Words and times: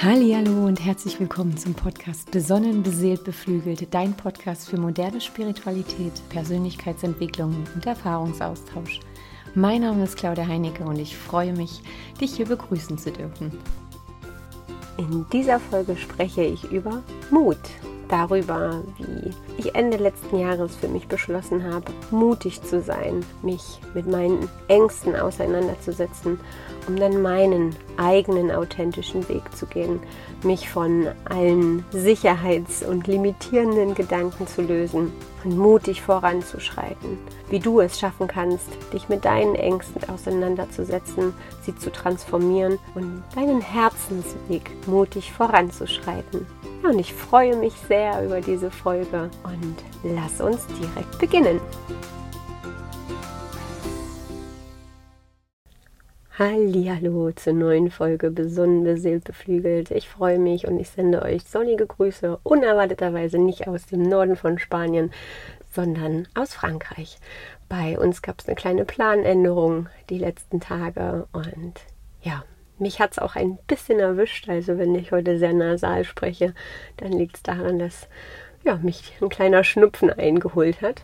Hallo 0.00 0.64
und 0.64 0.78
herzlich 0.78 1.18
willkommen 1.18 1.56
zum 1.56 1.74
Podcast 1.74 2.30
Besonnen, 2.30 2.84
beseelt, 2.84 3.24
beflügelt, 3.24 3.92
dein 3.92 4.16
Podcast 4.16 4.68
für 4.68 4.78
moderne 4.78 5.20
Spiritualität, 5.20 6.12
Persönlichkeitsentwicklung 6.28 7.66
und 7.74 7.84
Erfahrungsaustausch. 7.84 9.00
Mein 9.56 9.80
Name 9.80 10.04
ist 10.04 10.16
Claudia 10.16 10.46
Heinecke 10.46 10.84
und 10.84 11.00
ich 11.00 11.16
freue 11.16 11.52
mich, 11.52 11.82
dich 12.20 12.36
hier 12.36 12.46
begrüßen 12.46 12.96
zu 12.96 13.10
dürfen. 13.10 13.50
In 14.98 15.26
dieser 15.32 15.58
Folge 15.58 15.96
spreche 15.96 16.44
ich 16.44 16.62
über 16.70 17.02
Mut, 17.32 17.58
darüber, 18.08 18.82
wie 18.98 19.30
ich 19.58 19.74
Ende 19.74 19.96
letzten 19.96 20.38
Jahres 20.38 20.74
für 20.76 20.88
mich 20.88 21.08
beschlossen 21.08 21.64
habe, 21.64 21.86
mutig 22.10 22.62
zu 22.62 22.80
sein, 22.80 23.24
mich 23.42 23.80
mit 23.94 24.06
meinen 24.06 24.48
Ängsten 24.68 25.14
auseinanderzusetzen 25.16 26.38
um 26.88 26.96
dann 26.96 27.22
meinen 27.22 27.76
eigenen 27.96 28.50
authentischen 28.50 29.28
Weg 29.28 29.42
zu 29.54 29.66
gehen, 29.66 30.00
mich 30.42 30.68
von 30.68 31.08
allen 31.28 31.84
Sicherheits- 31.92 32.82
und 32.82 33.06
limitierenden 33.06 33.94
Gedanken 33.94 34.46
zu 34.46 34.62
lösen 34.62 35.12
und 35.44 35.56
mutig 35.56 36.02
voranzuschreiten. 36.02 37.18
Wie 37.48 37.60
du 37.60 37.80
es 37.80 37.98
schaffen 37.98 38.28
kannst, 38.28 38.68
dich 38.92 39.08
mit 39.08 39.24
deinen 39.24 39.54
Ängsten 39.54 40.08
auseinanderzusetzen, 40.08 41.34
sie 41.62 41.74
zu 41.76 41.90
transformieren 41.90 42.78
und 42.94 43.22
deinen 43.34 43.60
Herzensweg 43.60 44.70
mutig 44.86 45.32
voranzuschreiten. 45.32 46.46
Ja, 46.82 46.90
und 46.90 46.98
ich 46.98 47.12
freue 47.12 47.56
mich 47.56 47.74
sehr 47.88 48.24
über 48.24 48.40
diese 48.40 48.70
Folge 48.70 49.30
und 49.44 49.76
lass 50.02 50.40
uns 50.40 50.66
direkt 50.66 51.18
beginnen. 51.18 51.60
Hallo 56.38 57.32
zur 57.32 57.52
neuen 57.52 57.90
Folge 57.90 58.30
Besonnen, 58.30 58.84
beseelt, 58.84 59.24
beflügelt. 59.24 59.90
Ich 59.90 60.08
freue 60.08 60.38
mich 60.38 60.68
und 60.68 60.78
ich 60.78 60.88
sende 60.88 61.20
euch 61.22 61.42
sonnige 61.42 61.84
Grüße, 61.84 62.38
unerwarteterweise 62.44 63.38
nicht 63.38 63.66
aus 63.66 63.86
dem 63.86 64.02
Norden 64.02 64.36
von 64.36 64.60
Spanien, 64.60 65.10
sondern 65.72 66.28
aus 66.36 66.54
Frankreich. 66.54 67.18
Bei 67.68 67.98
uns 67.98 68.22
gab 68.22 68.38
es 68.38 68.46
eine 68.46 68.54
kleine 68.54 68.84
Planänderung 68.84 69.88
die 70.10 70.18
letzten 70.18 70.60
Tage 70.60 71.26
und 71.32 71.74
ja, 72.22 72.44
mich 72.78 73.00
hat 73.00 73.10
es 73.10 73.18
auch 73.18 73.34
ein 73.34 73.58
bisschen 73.66 73.98
erwischt. 73.98 74.48
Also 74.48 74.78
wenn 74.78 74.94
ich 74.94 75.10
heute 75.10 75.40
sehr 75.40 75.54
nasal 75.54 76.04
spreche, 76.04 76.54
dann 76.98 77.10
liegt 77.10 77.38
es 77.38 77.42
daran, 77.42 77.80
dass 77.80 78.06
ja, 78.62 78.76
mich 78.76 79.18
ein 79.20 79.28
kleiner 79.28 79.64
Schnupfen 79.64 80.08
eingeholt 80.08 80.82
hat 80.82 81.02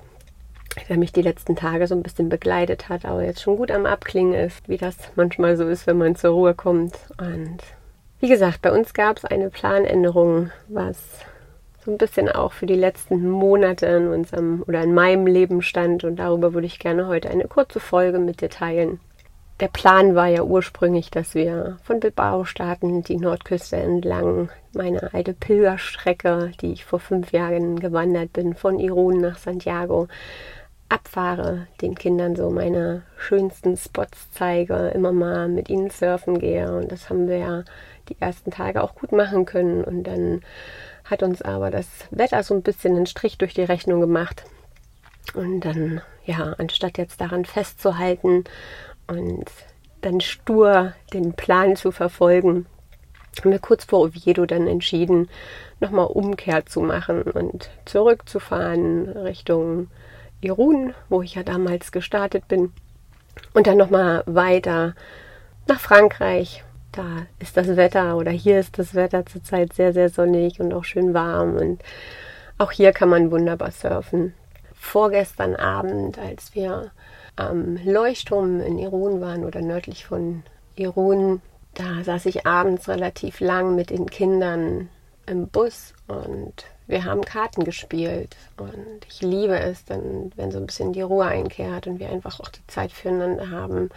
der 0.89 0.97
mich 0.97 1.12
die 1.12 1.23
letzten 1.23 1.57
Tage 1.57 1.87
so 1.87 1.95
ein 1.95 2.03
bisschen 2.03 2.29
begleitet 2.29 2.89
hat, 2.89 3.05
aber 3.05 3.23
jetzt 3.23 3.41
schon 3.41 3.57
gut 3.57 3.70
am 3.70 3.87
Abklingen 3.87 4.34
ist, 4.34 4.69
wie 4.69 4.77
das 4.77 4.97
manchmal 5.17 5.57
so 5.57 5.67
ist, 5.67 5.87
wenn 5.87 5.98
man 5.98 6.17
zur 6.17 6.31
Ruhe 6.31 6.55
kommt. 6.55 6.95
Und 7.19 7.59
wie 8.20 8.29
gesagt, 8.29 8.62
bei 8.62 8.73
uns 8.73 8.95
gab 8.95 9.19
es 9.19 9.25
eine 9.25 9.51
Planänderung, 9.51 10.51
was 10.69 10.98
so 11.85 11.91
ein 11.91 11.98
bisschen 11.98 12.29
auch 12.29 12.53
für 12.53 12.67
die 12.67 12.75
letzten 12.75 13.29
Monate 13.29 13.87
in 13.87 14.09
unserem 14.09 14.65
oder 14.67 14.83
in 14.83 14.95
meinem 14.95 15.27
Leben 15.27 15.62
stand 15.62 16.05
und 16.05 16.17
darüber 16.17 16.55
würde 16.55 16.67
ich 16.67 16.79
gerne 16.79 17.07
heute 17.07 17.29
eine 17.31 17.45
kurze 17.45 17.81
Folge 17.81 18.19
mit 18.19 18.41
dir 18.41 18.48
teilen. 18.48 19.01
Der 19.65 19.70
Plan 19.70 20.15
war 20.15 20.27
ja 20.27 20.43
ursprünglich, 20.43 21.11
dass 21.11 21.34
wir 21.34 21.79
von 21.84 21.98
Bilbao 21.98 22.45
starten, 22.45 23.03
die 23.03 23.17
Nordküste 23.17 23.77
entlang, 23.77 24.51
meine 24.75 25.15
alte 25.15 25.33
Pilgerstrecke, 25.33 26.53
die 26.61 26.75
ich 26.75 26.84
vor 26.84 27.01
fünf 27.01 27.33
Jahren 27.33 27.81
gewandert 27.81 28.35
bin, 28.35 28.53
von 28.53 28.79
Irun 28.79 29.23
nach 29.23 29.39
Santiago, 29.39 30.07
abfahre, 30.91 31.67
den 31.81 31.95
Kindern 31.95 32.37
so 32.37 32.51
meine 32.51 33.05
schönsten 33.17 33.79
Spots 33.79 34.31
zeige, 34.33 34.89
immer 34.89 35.12
mal 35.12 35.48
mit 35.48 35.70
ihnen 35.70 35.89
surfen 35.89 36.39
gehe. 36.39 36.70
Und 36.70 36.92
das 36.92 37.09
haben 37.09 37.27
wir 37.27 37.39
ja 37.39 37.65
die 38.11 38.20
ersten 38.20 38.51
Tage 38.51 38.83
auch 38.83 38.95
gut 38.95 39.12
machen 39.12 39.47
können. 39.47 39.83
Und 39.83 40.03
dann 40.05 40.42
hat 41.07 41.23
uns 41.23 41.41
aber 41.41 41.70
das 41.70 41.89
Wetter 42.11 42.42
so 42.42 42.53
ein 42.53 42.61
bisschen 42.61 42.97
einen 42.97 43.07
Strich 43.07 43.39
durch 43.39 43.55
die 43.55 43.64
Rechnung 43.64 44.02
gemacht. 44.02 44.45
Und 45.33 45.61
dann, 45.61 46.02
ja, 46.27 46.55
anstatt 46.58 46.98
jetzt 46.98 47.23
daran 47.23 47.46
festzuhalten 47.46 48.45
und 49.07 49.51
dann 50.01 50.20
stur 50.20 50.92
den 51.13 51.33
Plan 51.33 51.77
zu 51.77 51.92
verfolgen, 51.92 52.67
haben 53.41 53.51
wir 53.51 53.59
kurz 53.59 53.85
vor 53.85 54.01
Oviedo 54.01 54.47
dann 54.47 54.67
entschieden, 54.67 55.29
nochmal 55.81 56.07
Umkehr 56.07 56.67
zu 56.67 56.81
machen 56.81 57.23
und 57.23 57.70
zurückzufahren 57.85 59.09
Richtung 59.09 59.89
Irun, 60.41 60.95
wo 61.09 61.23
ich 61.23 61.35
ja 61.35 61.43
damals 61.43 61.91
gestartet 61.91 62.47
bin. 62.48 62.73
Und 63.53 63.67
dann 63.67 63.77
nochmal 63.77 64.23
weiter 64.27 64.95
nach 65.67 65.81
Frankreich. 65.81 66.63
Da 66.93 67.27
ist 67.41 67.57
das 67.57 67.77
Wetter 67.77 68.17
oder 68.17 68.31
hier 68.31 68.61
ist 68.61 68.79
das 68.79 68.95
Wetter 68.95 69.27
zurzeit 69.27 69.73
sehr, 69.73 69.93
sehr 69.93 70.11
sonnig 70.11 70.61
und 70.61 70.73
auch 70.73 70.85
schön 70.85 71.13
warm. 71.13 71.57
Und 71.57 71.83
auch 72.57 72.70
hier 72.70 72.93
kann 72.93 73.09
man 73.09 73.33
wunderbar 73.33 73.73
surfen. 73.73 74.35
Vorgestern 74.75 75.57
Abend, 75.57 76.19
als 76.19 76.55
wir 76.55 76.93
am 77.36 77.77
Leuchtturm 77.84 78.61
in 78.61 78.78
Irun 78.78 79.20
waren 79.20 79.45
oder 79.45 79.61
nördlich 79.61 80.06
von 80.06 80.42
Irun, 80.77 81.40
da 81.74 82.05
saß 82.05 82.27
ich 82.27 82.46
abends 82.46 82.89
relativ 82.89 83.40
lang 83.40 83.74
mit 83.74 83.90
den 83.90 84.06
Kindern 84.06 84.89
im 85.27 85.48
Bus 85.48 85.95
und 86.06 86.64
wir 86.86 87.05
haben 87.05 87.22
Karten 87.22 87.64
gespielt 87.64 88.36
und 88.58 89.06
ich 89.08 89.22
liebe 89.22 89.58
es 89.58 89.84
dann, 89.84 90.33
wenn 90.36 90.52
so 90.52 90.58
ein 90.58 90.67
bisschen 90.67 90.92
die 90.92 91.00
Ruhe 91.00 91.24
einkehrt 91.24 91.86
und 91.86 91.98
wir 91.98 92.11
einfach 92.11 92.40
auch 92.40 92.48
die 92.48 92.67
Zeit 92.67 92.92
füreinander 92.92 93.51
haben. 93.51 93.89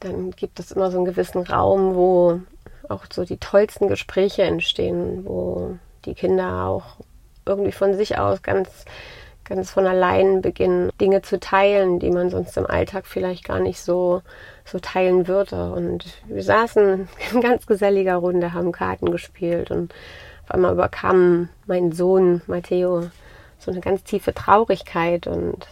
Dann 0.00 0.30
gibt 0.32 0.60
es 0.60 0.72
immer 0.72 0.90
so 0.90 0.98
einen 0.98 1.06
gewissen 1.06 1.42
Raum, 1.42 1.94
wo 1.94 2.40
auch 2.88 3.04
so 3.12 3.24
die 3.24 3.38
tollsten 3.38 3.88
Gespräche 3.88 4.42
entstehen, 4.42 5.24
wo 5.26 5.78
die 6.04 6.14
Kinder 6.14 6.66
auch 6.66 6.96
irgendwie 7.46 7.72
von 7.72 7.94
sich 7.94 8.18
aus 8.18 8.42
ganz, 8.42 8.84
ganz 9.48 9.70
von 9.70 9.86
allein 9.86 10.42
beginnen, 10.42 10.90
Dinge 11.00 11.22
zu 11.22 11.40
teilen, 11.40 11.98
die 11.98 12.10
man 12.10 12.30
sonst 12.30 12.56
im 12.56 12.66
Alltag 12.66 13.06
vielleicht 13.06 13.44
gar 13.44 13.60
nicht 13.60 13.80
so, 13.80 14.22
so 14.64 14.78
teilen 14.78 15.26
würde. 15.26 15.72
Und 15.72 16.04
wir 16.26 16.42
saßen 16.42 17.08
in 17.32 17.40
ganz 17.40 17.66
geselliger 17.66 18.16
Runde, 18.16 18.52
haben 18.52 18.72
Karten 18.72 19.10
gespielt 19.10 19.70
und 19.70 19.94
auf 20.44 20.52
einmal 20.52 20.72
überkam 20.72 21.48
mein 21.66 21.92
Sohn 21.92 22.42
Matteo 22.46 23.10
so 23.58 23.70
eine 23.70 23.80
ganz 23.80 24.04
tiefe 24.04 24.32
Traurigkeit 24.32 25.26
und 25.26 25.66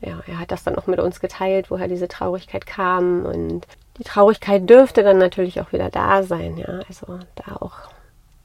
ja, 0.00 0.20
er 0.26 0.38
hat 0.40 0.50
das 0.50 0.64
dann 0.64 0.76
auch 0.76 0.86
mit 0.86 0.98
uns 0.98 1.20
geteilt, 1.20 1.70
woher 1.70 1.88
diese 1.88 2.08
Traurigkeit 2.08 2.66
kam 2.66 3.24
und 3.24 3.66
die 3.98 4.04
Traurigkeit 4.04 4.68
dürfte 4.68 5.02
dann 5.02 5.18
natürlich 5.18 5.60
auch 5.60 5.72
wieder 5.72 5.90
da 5.90 6.22
sein, 6.22 6.56
ja, 6.56 6.80
also 6.88 7.18
da 7.34 7.56
auch 7.60 7.91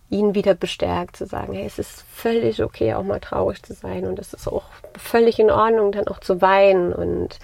ihn 0.09 0.35
wieder 0.35 0.53
bestärkt 0.53 1.17
zu 1.17 1.25
sagen, 1.25 1.53
hey, 1.53 1.65
es 1.65 1.79
ist 1.79 2.03
völlig 2.11 2.63
okay, 2.63 2.93
auch 2.93 3.03
mal 3.03 3.19
traurig 3.19 3.61
zu 3.63 3.73
sein 3.73 4.05
und 4.05 4.19
es 4.19 4.33
ist 4.33 4.47
auch 4.47 4.65
völlig 4.97 5.39
in 5.39 5.51
Ordnung, 5.51 5.91
dann 5.91 6.07
auch 6.07 6.19
zu 6.19 6.41
weinen 6.41 6.93
und 6.93 7.39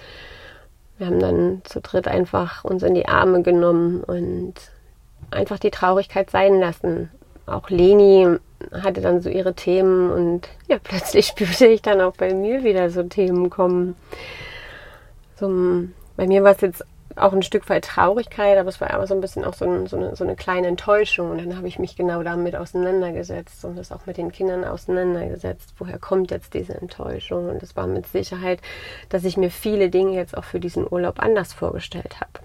wir 0.96 1.08
haben 1.08 1.20
dann 1.20 1.62
zu 1.64 1.80
dritt 1.80 2.08
einfach 2.08 2.64
uns 2.64 2.82
in 2.82 2.94
die 2.94 3.06
Arme 3.06 3.42
genommen 3.42 4.02
und 4.02 4.54
einfach 5.30 5.58
die 5.58 5.70
Traurigkeit 5.70 6.30
sein 6.30 6.60
lassen 6.60 7.10
auch 7.46 7.68
Leni 7.70 8.38
hatte 8.72 9.00
dann 9.00 9.20
so 9.20 9.28
ihre 9.28 9.54
Themen 9.54 10.10
und 10.10 10.48
ja, 10.68 10.78
plötzlich 10.82 11.26
spürte 11.28 11.66
ich 11.66 11.82
dann 11.82 12.00
auch 12.00 12.14
bei 12.16 12.32
mir 12.32 12.64
wieder 12.64 12.90
so 12.90 13.02
Themen 13.02 13.50
kommen. 13.50 13.96
So, 15.36 15.48
bei 16.16 16.26
mir 16.26 16.42
war 16.44 16.52
es 16.52 16.60
jetzt 16.60 16.84
auch 17.16 17.32
ein 17.32 17.42
Stück 17.42 17.68
weit 17.68 17.84
Traurigkeit, 17.84 18.58
aber 18.58 18.68
es 18.68 18.80
war 18.80 18.92
aber 18.92 19.06
so 19.06 19.14
ein 19.14 19.20
bisschen 19.20 19.44
auch 19.44 19.54
so, 19.54 19.64
ein, 19.64 19.86
so, 19.86 19.96
eine, 19.96 20.16
so 20.16 20.24
eine 20.24 20.36
kleine 20.36 20.66
Enttäuschung. 20.66 21.30
Und 21.30 21.38
dann 21.38 21.56
habe 21.56 21.68
ich 21.68 21.78
mich 21.78 21.96
genau 21.96 22.22
damit 22.22 22.56
auseinandergesetzt 22.56 23.64
und 23.64 23.76
das 23.76 23.92
auch 23.92 24.06
mit 24.06 24.16
den 24.16 24.32
Kindern 24.32 24.64
auseinandergesetzt. 24.64 25.74
Woher 25.78 25.98
kommt 25.98 26.30
jetzt 26.30 26.54
diese 26.54 26.74
Enttäuschung? 26.74 27.48
Und 27.48 27.62
es 27.62 27.76
war 27.76 27.86
mit 27.86 28.06
Sicherheit, 28.06 28.60
dass 29.08 29.24
ich 29.24 29.36
mir 29.36 29.50
viele 29.50 29.90
Dinge 29.90 30.14
jetzt 30.14 30.36
auch 30.36 30.44
für 30.44 30.60
diesen 30.60 30.86
Urlaub 30.90 31.20
anders 31.20 31.52
vorgestellt 31.52 32.20
habe 32.20 32.44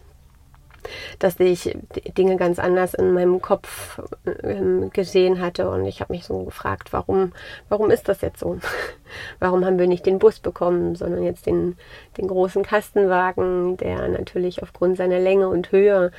dass 1.20 1.40
ich 1.40 1.78
Dinge 2.18 2.38
ganz 2.38 2.60
anders 2.60 2.94
in 2.94 3.14
meinem 3.14 3.42
Kopf 3.42 4.02
ähm, 4.44 4.90
gesehen 4.92 5.40
hatte 5.40 5.70
und 5.70 5.86
ich 5.86 6.02
habe 6.02 6.14
mich 6.14 6.26
so 6.26 6.44
gefragt, 6.44 6.94
warum, 6.94 7.34
warum 7.70 7.92
ist 7.92 8.08
das 8.08 8.22
jetzt 8.22 8.40
so? 8.40 8.60
warum 9.40 9.66
haben 9.66 9.80
wir 9.80 9.88
nicht 9.88 10.06
den 10.06 10.20
Bus 10.20 10.40
bekommen, 10.40 10.96
sondern 10.96 11.24
jetzt 11.24 11.46
den, 11.46 11.78
den 12.18 12.28
großen 12.28 12.64
Kastenwagen, 12.64 13.78
der 13.78 14.08
natürlich 14.08 14.62
aufgrund 14.64 14.98
seiner 14.98 15.20
Länge 15.20 15.50
und 15.50 15.72
Höhe 15.72 16.12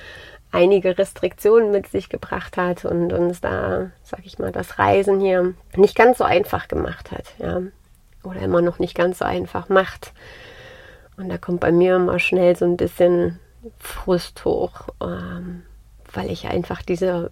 einige 0.52 0.98
Restriktionen 0.98 1.70
mit 1.70 1.86
sich 1.86 2.08
gebracht 2.08 2.56
hat 2.56 2.84
und 2.84 3.12
uns 3.12 3.40
da, 3.40 3.90
sag 4.02 4.26
ich 4.26 4.38
mal, 4.38 4.52
das 4.52 4.78
Reisen 4.78 5.20
hier 5.20 5.54
nicht 5.76 5.96
ganz 5.96 6.18
so 6.18 6.24
einfach 6.24 6.68
gemacht 6.68 7.12
hat, 7.12 7.24
ja. 7.38 7.62
Oder 8.22 8.40
immer 8.40 8.60
noch 8.60 8.78
nicht 8.78 8.94
ganz 8.94 9.18
so 9.20 9.24
einfach 9.24 9.70
macht. 9.70 10.12
Und 11.16 11.30
da 11.30 11.38
kommt 11.38 11.60
bei 11.60 11.72
mir 11.72 11.96
immer 11.96 12.18
schnell 12.18 12.54
so 12.54 12.66
ein 12.66 12.76
bisschen 12.76 13.38
Frust 13.78 14.44
hoch, 14.44 14.88
ähm, 15.02 15.62
weil 16.12 16.30
ich 16.30 16.48
einfach 16.48 16.82
diese, 16.82 17.30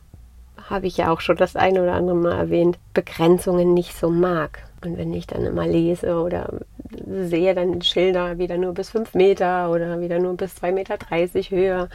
habe 0.69 0.87
ich 0.87 0.97
ja 0.97 1.11
auch 1.11 1.21
schon 1.21 1.37
das 1.37 1.57
eine 1.57 1.83
oder 1.83 1.95
andere 1.95 2.17
Mal 2.17 2.37
erwähnt, 2.37 2.79
Begrenzungen 2.95 3.75
nicht 3.75 3.97
so 3.97 4.11
mag. 4.11 4.65
Und 4.85 4.97
wenn 4.97 5.13
ich 5.13 5.27
dann 5.27 5.45
immer 5.45 5.67
lese 5.67 6.21
oder 6.21 6.61
sehe 7.07 7.55
dann 7.55 7.83
Schilder 7.83 8.39
wieder 8.39 8.59
nur 8.59 8.75
bis 8.75 8.91
fünf 8.91 9.15
Meter 9.15 9.71
oder 9.71 10.01
wieder 10.01 10.19
nur 10.19 10.37
bis 10.37 10.55
zwei 10.55 10.71
Meter 10.71 10.99
dreißig 10.99 11.51
Höhe, 11.51 11.89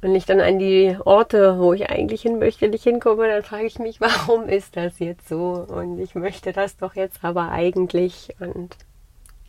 wenn 0.00 0.14
ich 0.14 0.26
dann 0.26 0.40
an 0.40 0.58
die 0.58 0.96
Orte, 1.04 1.58
wo 1.58 1.72
ich 1.72 1.88
eigentlich 1.88 2.22
hin 2.22 2.38
möchte, 2.38 2.68
nicht 2.68 2.84
hinkomme, 2.84 3.28
dann 3.28 3.42
frage 3.42 3.66
ich 3.66 3.78
mich, 3.78 4.00
warum 4.00 4.48
ist 4.48 4.76
das 4.76 4.98
jetzt 4.98 5.28
so? 5.28 5.66
Und 5.68 5.98
ich 5.98 6.14
möchte 6.14 6.52
das 6.52 6.76
doch 6.76 6.94
jetzt 6.94 7.24
aber 7.24 7.50
eigentlich. 7.50 8.34
Und, 8.38 8.76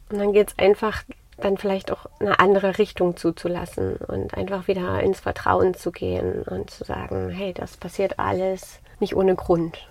und 0.09 0.19
dann 0.19 0.33
geht 0.33 0.49
es 0.49 0.57
einfach 0.57 1.03
dann 1.37 1.57
vielleicht 1.57 1.91
auch 1.91 2.07
eine 2.19 2.39
andere 2.39 2.77
Richtung 2.77 3.15
zuzulassen 3.15 3.97
und 3.97 4.33
einfach 4.33 4.67
wieder 4.67 5.01
ins 5.01 5.19
Vertrauen 5.19 5.73
zu 5.73 5.91
gehen 5.91 6.43
und 6.43 6.69
zu 6.69 6.83
sagen, 6.83 7.29
hey, 7.29 7.53
das 7.53 7.77
passiert 7.77 8.17
alles 8.19 8.79
nicht 8.99 9.15
ohne 9.15 9.35
Grund. 9.35 9.87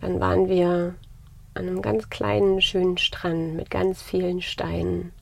Dann 0.00 0.18
waren 0.18 0.48
wir 0.48 0.94
an 1.54 1.66
einem 1.68 1.82
ganz 1.82 2.10
kleinen, 2.10 2.60
schönen 2.60 2.98
Strand 2.98 3.54
mit 3.54 3.70
ganz 3.70 4.02
vielen 4.02 4.42
Steinen. 4.42 5.12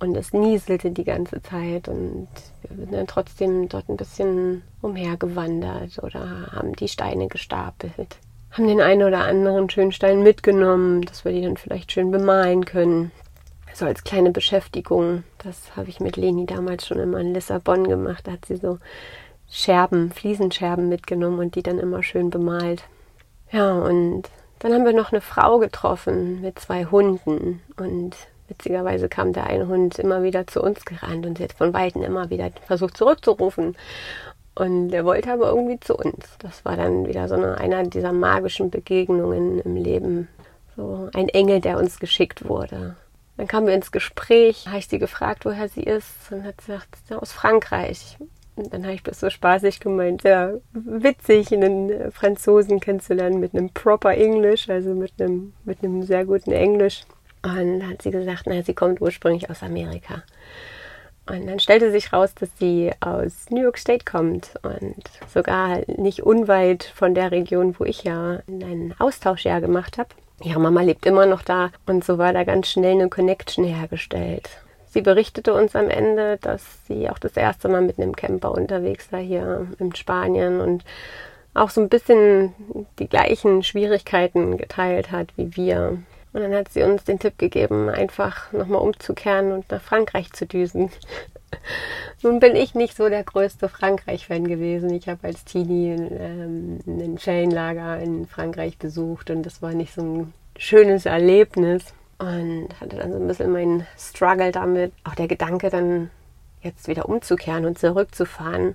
Und 0.00 0.16
es 0.16 0.32
nieselte 0.32 0.90
die 0.90 1.04
ganze 1.04 1.40
Zeit 1.40 1.88
und 1.88 2.28
wir 2.68 2.76
sind 2.76 2.92
dann 2.92 3.06
trotzdem 3.06 3.68
dort 3.68 3.88
ein 3.88 3.96
bisschen 3.96 4.62
umhergewandert 4.82 6.02
oder 6.02 6.52
haben 6.52 6.74
die 6.74 6.88
Steine 6.88 7.28
gestapelt. 7.28 8.18
Haben 8.50 8.66
den 8.66 8.80
einen 8.80 9.02
oder 9.02 9.20
anderen 9.20 9.70
schönen 9.70 9.92
Stein 9.92 10.22
mitgenommen, 10.22 11.02
dass 11.02 11.24
wir 11.24 11.32
die 11.32 11.42
dann 11.42 11.56
vielleicht 11.56 11.92
schön 11.92 12.10
bemalen 12.10 12.64
können. 12.64 13.12
So 13.74 13.86
als 13.86 14.04
kleine 14.04 14.30
Beschäftigung. 14.30 15.24
Das 15.38 15.76
habe 15.76 15.88
ich 15.88 15.98
mit 15.98 16.16
Leni 16.16 16.46
damals 16.46 16.86
schon 16.86 17.00
immer 17.00 17.18
in 17.18 17.34
Lissabon 17.34 17.88
gemacht. 17.88 18.24
Da 18.24 18.32
hat 18.32 18.44
sie 18.44 18.54
so 18.54 18.78
Scherben, 19.50 20.12
Fliesenscherben 20.12 20.88
mitgenommen 20.88 21.40
und 21.40 21.56
die 21.56 21.62
dann 21.64 21.80
immer 21.80 22.04
schön 22.04 22.30
bemalt. 22.30 22.84
Ja, 23.50 23.72
und 23.72 24.30
dann 24.60 24.72
haben 24.72 24.84
wir 24.84 24.92
noch 24.92 25.10
eine 25.10 25.20
Frau 25.20 25.58
getroffen 25.58 26.40
mit 26.40 26.58
zwei 26.60 26.84
Hunden 26.84 27.62
und 27.76 28.14
witzigerweise 28.46 29.08
kam 29.08 29.32
der 29.32 29.46
eine 29.48 29.66
Hund 29.66 29.98
immer 29.98 30.22
wieder 30.22 30.46
zu 30.46 30.62
uns 30.62 30.84
gerannt 30.84 31.26
und 31.26 31.38
sie 31.38 31.44
hat 31.44 31.52
von 31.52 31.74
Weitem 31.74 32.02
immer 32.02 32.30
wieder 32.30 32.50
versucht 32.66 32.96
zurückzurufen. 32.96 33.76
Und 34.54 34.90
der 34.90 35.04
wollte 35.04 35.32
aber 35.32 35.48
irgendwie 35.48 35.80
zu 35.80 35.96
uns. 35.96 36.36
Das 36.38 36.64
war 36.64 36.76
dann 36.76 37.08
wieder 37.08 37.26
so 37.26 37.34
eine, 37.34 37.58
einer 37.58 37.82
dieser 37.82 38.12
magischen 38.12 38.70
Begegnungen 38.70 39.58
im 39.60 39.74
Leben. 39.74 40.28
So 40.76 41.10
ein 41.12 41.28
Engel, 41.28 41.60
der 41.60 41.76
uns 41.76 41.98
geschickt 41.98 42.48
wurde. 42.48 42.94
Dann 43.36 43.48
kamen 43.48 43.66
wir 43.66 43.74
ins 43.74 43.92
Gespräch, 43.92 44.66
habe 44.68 44.78
ich 44.78 44.88
sie 44.88 44.98
gefragt, 44.98 45.44
woher 45.44 45.68
sie 45.68 45.82
ist, 45.82 46.30
und 46.30 46.44
hat 46.44 46.58
gesagt, 46.58 46.96
aus 47.10 47.32
Frankreich. 47.32 48.16
Und 48.56 48.72
dann 48.72 48.84
habe 48.84 48.94
ich 48.94 49.02
das 49.02 49.18
so 49.18 49.30
spaßig 49.30 49.80
gemeint, 49.80 50.22
ja, 50.22 50.52
witzig, 50.72 51.52
einen 51.52 52.12
Franzosen 52.12 52.78
kennenzulernen 52.78 53.40
mit 53.40 53.54
einem 53.54 53.70
proper 53.70 54.12
English, 54.12 54.68
also 54.70 54.94
mit 54.94 55.20
einem, 55.20 55.54
mit 55.64 55.82
einem 55.82 56.04
sehr 56.04 56.24
guten 56.24 56.52
Englisch. 56.52 57.02
Und 57.42 57.80
dann 57.80 57.90
hat 57.90 58.02
sie 58.02 58.12
gesagt, 58.12 58.44
na, 58.46 58.62
sie 58.62 58.74
kommt 58.74 59.00
ursprünglich 59.00 59.50
aus 59.50 59.62
Amerika. 59.62 60.22
Und 61.26 61.46
dann 61.46 61.58
stellte 61.58 61.90
sich 61.90 62.12
raus, 62.12 62.34
dass 62.34 62.50
sie 62.58 62.92
aus 63.00 63.50
New 63.50 63.62
York 63.62 63.78
State 63.78 64.04
kommt 64.04 64.54
und 64.62 65.02
sogar 65.32 65.80
nicht 65.86 66.22
unweit 66.22 66.84
von 66.84 67.14
der 67.14 67.32
Region, 67.32 67.74
wo 67.78 67.84
ich 67.84 68.04
ja 68.04 68.40
ein 68.46 68.94
Austauschjahr 68.98 69.60
gemacht 69.60 69.98
habe. 69.98 70.10
Ihre 70.42 70.60
Mama 70.60 70.82
lebt 70.82 71.06
immer 71.06 71.26
noch 71.26 71.42
da 71.42 71.70
und 71.86 72.04
so 72.04 72.18
war 72.18 72.32
da 72.32 72.44
ganz 72.44 72.68
schnell 72.68 72.92
eine 72.92 73.08
Connection 73.08 73.64
hergestellt. 73.64 74.50
Sie 74.86 75.00
berichtete 75.00 75.52
uns 75.54 75.74
am 75.74 75.90
Ende, 75.90 76.38
dass 76.40 76.86
sie 76.86 77.08
auch 77.10 77.18
das 77.18 77.36
erste 77.36 77.68
Mal 77.68 77.82
mit 77.82 77.98
einem 77.98 78.14
Camper 78.14 78.52
unterwegs 78.52 79.10
war 79.10 79.20
hier 79.20 79.66
in 79.78 79.94
Spanien 79.94 80.60
und 80.60 80.84
auch 81.52 81.70
so 81.70 81.80
ein 81.80 81.88
bisschen 81.88 82.52
die 82.98 83.08
gleichen 83.08 83.62
Schwierigkeiten 83.62 84.56
geteilt 84.56 85.10
hat 85.10 85.28
wie 85.36 85.56
wir. 85.56 85.98
Und 86.34 86.42
dann 86.42 86.52
hat 86.52 86.68
sie 86.72 86.82
uns 86.82 87.04
den 87.04 87.20
Tipp 87.20 87.38
gegeben, 87.38 87.88
einfach 87.88 88.52
nochmal 88.52 88.80
umzukehren 88.80 89.52
und 89.52 89.70
nach 89.70 89.80
Frankreich 89.80 90.32
zu 90.32 90.46
düsen. 90.46 90.90
Nun 92.22 92.40
bin 92.40 92.56
ich 92.56 92.74
nicht 92.74 92.96
so 92.96 93.08
der 93.08 93.22
größte 93.22 93.68
Frankreich-Fan 93.68 94.48
gewesen. 94.48 94.92
Ich 94.92 95.08
habe 95.08 95.28
als 95.28 95.44
Teenie 95.44 95.92
ähm, 95.92 96.80
ein 96.88 97.18
Ferienlager 97.18 98.00
in 98.00 98.26
Frankreich 98.26 98.78
besucht 98.78 99.30
und 99.30 99.44
das 99.44 99.62
war 99.62 99.74
nicht 99.74 99.94
so 99.94 100.02
ein 100.02 100.34
schönes 100.58 101.06
Erlebnis 101.06 101.94
und 102.18 102.68
hatte 102.80 102.96
dann 102.96 103.12
so 103.12 103.18
ein 103.18 103.28
bisschen 103.28 103.52
meinen 103.52 103.86
Struggle 103.96 104.50
damit. 104.50 104.92
Auch 105.04 105.14
der 105.14 105.28
Gedanke, 105.28 105.70
dann 105.70 106.10
jetzt 106.62 106.88
wieder 106.88 107.08
umzukehren 107.08 107.64
und 107.64 107.78
zurückzufahren, 107.78 108.74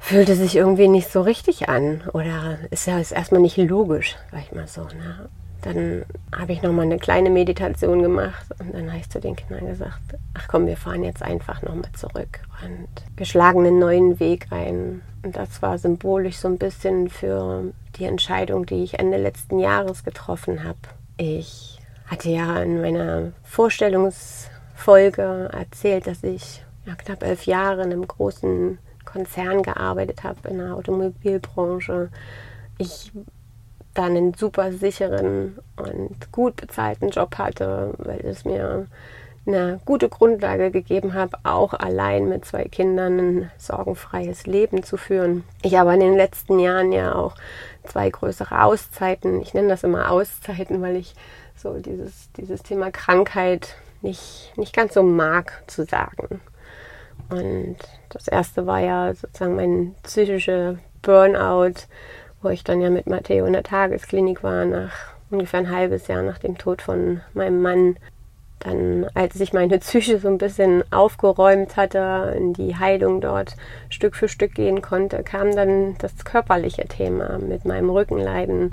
fühlte 0.00 0.34
sich 0.34 0.56
irgendwie 0.56 0.88
nicht 0.88 1.12
so 1.12 1.20
richtig 1.20 1.68
an. 1.68 2.02
Oder 2.12 2.58
ist 2.72 2.88
ja 2.88 2.98
ist 2.98 3.12
erstmal 3.12 3.40
nicht 3.40 3.56
logisch, 3.56 4.16
sag 4.32 4.40
ich 4.40 4.52
mal 4.52 4.66
so. 4.66 4.82
Ne? 4.82 5.28
Dann 5.62 6.04
habe 6.36 6.52
ich 6.52 6.62
nochmal 6.62 6.86
eine 6.86 6.98
kleine 6.98 7.30
Meditation 7.30 8.02
gemacht 8.02 8.46
und 8.58 8.74
dann 8.74 8.88
habe 8.88 8.98
ich 8.98 9.08
zu 9.08 9.20
den 9.20 9.36
Kindern 9.36 9.66
gesagt, 9.66 10.00
ach 10.34 10.48
komm, 10.48 10.66
wir 10.66 10.76
fahren 10.76 11.04
jetzt 11.04 11.22
einfach 11.22 11.62
nochmal 11.62 11.92
zurück. 11.94 12.40
Und 12.64 12.88
wir 13.16 13.26
schlagen 13.26 13.60
einen 13.60 13.78
neuen 13.78 14.20
Weg 14.20 14.48
ein. 14.50 15.02
Und 15.22 15.36
das 15.36 15.62
war 15.62 15.78
symbolisch 15.78 16.36
so 16.36 16.48
ein 16.48 16.58
bisschen 16.58 17.08
für 17.08 17.72
die 17.96 18.04
Entscheidung, 18.04 18.66
die 18.66 18.82
ich 18.82 18.98
Ende 18.98 19.18
letzten 19.18 19.60
Jahres 19.60 20.02
getroffen 20.02 20.64
habe. 20.64 20.78
Ich 21.16 21.78
hatte 22.06 22.28
ja 22.28 22.60
in 22.60 22.80
meiner 22.80 23.30
Vorstellungsfolge 23.44 25.48
erzählt, 25.52 26.08
dass 26.08 26.24
ich 26.24 26.64
ja, 26.86 26.96
knapp 26.96 27.22
elf 27.22 27.46
Jahre 27.46 27.82
in 27.82 27.92
einem 27.92 28.06
großen 28.06 28.78
Konzern 29.04 29.62
gearbeitet 29.62 30.24
habe, 30.24 30.48
in 30.48 30.58
der 30.58 30.74
Automobilbranche. 30.74 32.10
Ich 32.78 33.12
dann 33.94 34.16
einen 34.16 34.34
super 34.34 34.72
sicheren 34.72 35.58
und 35.76 36.32
gut 36.32 36.56
bezahlten 36.56 37.10
Job 37.10 37.38
hatte, 37.38 37.94
weil 37.98 38.20
es 38.20 38.44
mir 38.44 38.86
eine 39.46 39.80
gute 39.84 40.08
Grundlage 40.08 40.70
gegeben 40.70 41.14
habe, 41.14 41.36
auch 41.42 41.74
allein 41.74 42.28
mit 42.28 42.44
zwei 42.44 42.64
Kindern 42.64 43.18
ein 43.18 43.50
sorgenfreies 43.58 44.46
Leben 44.46 44.82
zu 44.82 44.96
führen. 44.96 45.44
Ich 45.62 45.78
aber 45.78 45.94
in 45.94 46.00
den 46.00 46.16
letzten 46.16 46.58
Jahren 46.60 46.92
ja 46.92 47.14
auch 47.14 47.34
zwei 47.84 48.08
größere 48.08 48.62
Auszeiten, 48.62 49.40
ich 49.40 49.52
nenne 49.52 49.68
das 49.68 49.82
immer 49.82 50.10
Auszeiten, 50.10 50.80
weil 50.80 50.96
ich 50.96 51.14
so 51.56 51.78
dieses, 51.78 52.30
dieses 52.36 52.62
Thema 52.62 52.90
Krankheit 52.90 53.76
nicht, 54.00 54.52
nicht 54.56 54.74
ganz 54.74 54.94
so 54.94 55.02
mag 55.02 55.62
zu 55.66 55.84
sagen. 55.84 56.40
Und 57.28 57.76
das 58.10 58.28
erste 58.28 58.66
war 58.66 58.80
ja 58.80 59.14
sozusagen 59.14 59.56
mein 59.56 59.94
psychischer 60.02 60.78
Burnout, 61.02 61.86
wo 62.42 62.48
ich 62.48 62.64
dann 62.64 62.80
ja 62.80 62.90
mit 62.90 63.06
Matteo 63.06 63.46
in 63.46 63.52
der 63.52 63.62
Tagesklinik 63.62 64.42
war, 64.42 64.64
nach 64.64 64.92
ungefähr 65.30 65.60
ein 65.60 65.70
halbes 65.70 66.06
Jahr 66.08 66.22
nach 66.22 66.38
dem 66.38 66.58
Tod 66.58 66.82
von 66.82 67.20
meinem 67.34 67.62
Mann. 67.62 67.96
Dann, 68.58 69.06
als 69.14 69.40
ich 69.40 69.52
meine 69.52 69.78
Psyche 69.78 70.20
so 70.20 70.28
ein 70.28 70.38
bisschen 70.38 70.84
aufgeräumt 70.92 71.76
hatte, 71.76 72.34
in 72.36 72.52
die 72.52 72.76
Heilung 72.76 73.20
dort 73.20 73.56
Stück 73.88 74.14
für 74.14 74.28
Stück 74.28 74.54
gehen 74.54 74.82
konnte, 74.82 75.24
kam 75.24 75.56
dann 75.56 75.96
das 75.98 76.24
körperliche 76.24 76.86
Thema 76.86 77.38
mit 77.38 77.64
meinem 77.64 77.90
Rückenleiden, 77.90 78.70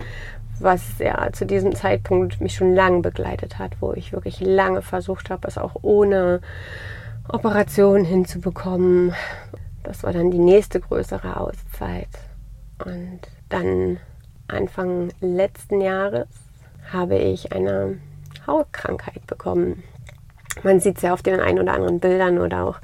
was 0.60 1.00
ja 1.00 1.32
zu 1.32 1.46
diesem 1.46 1.74
Zeitpunkt 1.74 2.40
mich 2.40 2.56
schon 2.56 2.76
lange 2.76 3.02
begleitet 3.02 3.58
hat, 3.58 3.72
wo 3.80 3.94
ich 3.94 4.12
wirklich 4.12 4.40
lange 4.42 4.84
versucht 4.84 5.32
habe, 5.32 5.48
es 5.48 5.58
auch 5.58 5.76
ohne 5.82 6.42
Operation 7.28 8.04
hinzubekommen. 8.04 9.14
Das 9.84 10.04
war 10.04 10.14
dann 10.14 10.30
die 10.30 10.40
nächste 10.40 10.80
größere 10.80 11.40
Auszeit. 11.40 12.10
Und 12.86 13.22
dann 13.50 14.00
Anfang 14.48 15.12
letzten 15.22 15.82
Jahres 15.82 16.28
habe 16.92 17.18
ich 17.18 17.52
eine 17.52 18.00
Hautkrankheit 18.48 19.26
bekommen. 19.28 19.84
Man 20.64 20.80
sieht 20.80 20.98
es 20.98 21.04
ja 21.04 21.14
auf 21.14 21.22
den 21.22 21.40
ein 21.40 21.60
oder 21.60 21.74
anderen 21.74 22.00
Bildern 22.00 22.40
oder 22.40 22.66
auch 22.66 22.80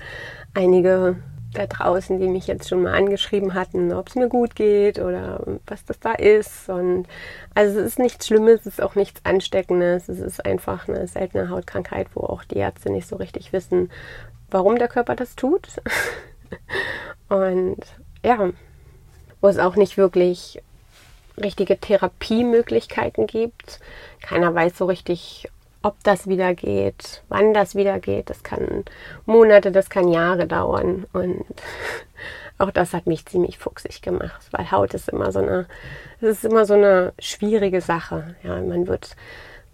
einige 0.54 1.18
da 1.56 1.66
draußen, 1.66 2.20
die 2.20 2.28
mich 2.28 2.48
jetzt 2.48 2.70
schon 2.70 2.84
mal 2.84 2.94
angeschrieben 2.94 3.54
hatten, 3.54 3.94
ob 3.94 4.10
es 4.10 4.16
mir 4.16 4.28
gut 4.28 4.56
geht 4.56 5.00
oder 5.00 5.42
was 5.68 5.86
das 5.86 6.00
da 6.00 6.12
ist. 6.12 6.70
Und 6.70 7.08
also 7.54 7.80
es 7.80 7.86
ist 7.88 8.00
nichts 8.00 8.28
Schlimmes, 8.28 8.62
es 8.62 8.68
ist 8.68 8.82
auch 8.82 8.96
nichts 8.96 9.22
Ansteckendes. 9.24 10.10
Es 10.10 10.20
ist 10.20 10.46
einfach 10.46 10.88
eine 10.88 11.08
seltene 11.08 11.50
Hautkrankheit, 11.50 12.08
wo 12.14 12.22
auch 12.22 12.44
die 12.44 12.58
Ärzte 12.58 12.92
nicht 12.92 13.08
so 13.08 13.16
richtig 13.16 13.54
wissen, 13.54 13.90
warum 14.52 14.78
der 14.78 14.88
Körper 14.88 15.16
das 15.16 15.36
tut. 15.36 15.68
Und 17.30 17.80
ja, 18.24 18.50
wo 19.46 19.50
es 19.50 19.60
auch 19.60 19.76
nicht 19.76 19.96
wirklich 19.96 20.60
richtige 21.40 21.78
Therapiemöglichkeiten 21.78 23.28
gibt. 23.28 23.80
Keiner 24.24 24.56
weiß 24.56 24.76
so 24.76 24.86
richtig, 24.86 25.52
ob 25.84 26.04
das 26.04 26.26
wieder 26.26 26.56
geht, 26.56 27.22
wann 27.30 27.54
das 27.54 27.76
wieder 27.76 28.00
geht. 28.00 28.32
Das 28.32 28.42
kann 28.42 28.86
Monate, 29.28 29.72
das 29.72 29.92
kann 29.92 30.08
Jahre 30.08 30.48
dauern. 30.48 31.06
Und 31.14 31.46
auch 32.58 32.72
das 32.72 32.96
hat 32.96 33.06
mich 33.06 33.28
ziemlich 33.28 33.60
fuchsig 33.60 34.02
gemacht, 34.02 34.42
weil 34.50 34.72
Haut 34.72 34.96
ist 34.96 35.10
immer 35.10 35.32
so 35.32 35.38
eine, 35.38 35.68
es 36.22 36.38
ist 36.38 36.46
immer 36.46 36.66
so 36.66 36.74
eine 36.74 37.14
schwierige 37.20 37.82
Sache. 37.82 38.34
Ja, 38.42 38.60
man 38.60 38.88
wird, 38.88 39.16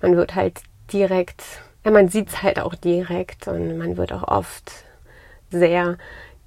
man 0.01 0.17
wird 0.17 0.35
halt 0.35 0.59
direkt, 0.91 1.45
ja, 1.85 1.91
man 1.91 2.09
sieht 2.09 2.27
es 2.27 2.43
halt 2.43 2.59
auch 2.59 2.75
direkt 2.75 3.47
und 3.47 3.77
man 3.77 3.95
wird 3.95 4.11
auch 4.11 4.27
oft 4.27 4.69
sehr 5.49 5.97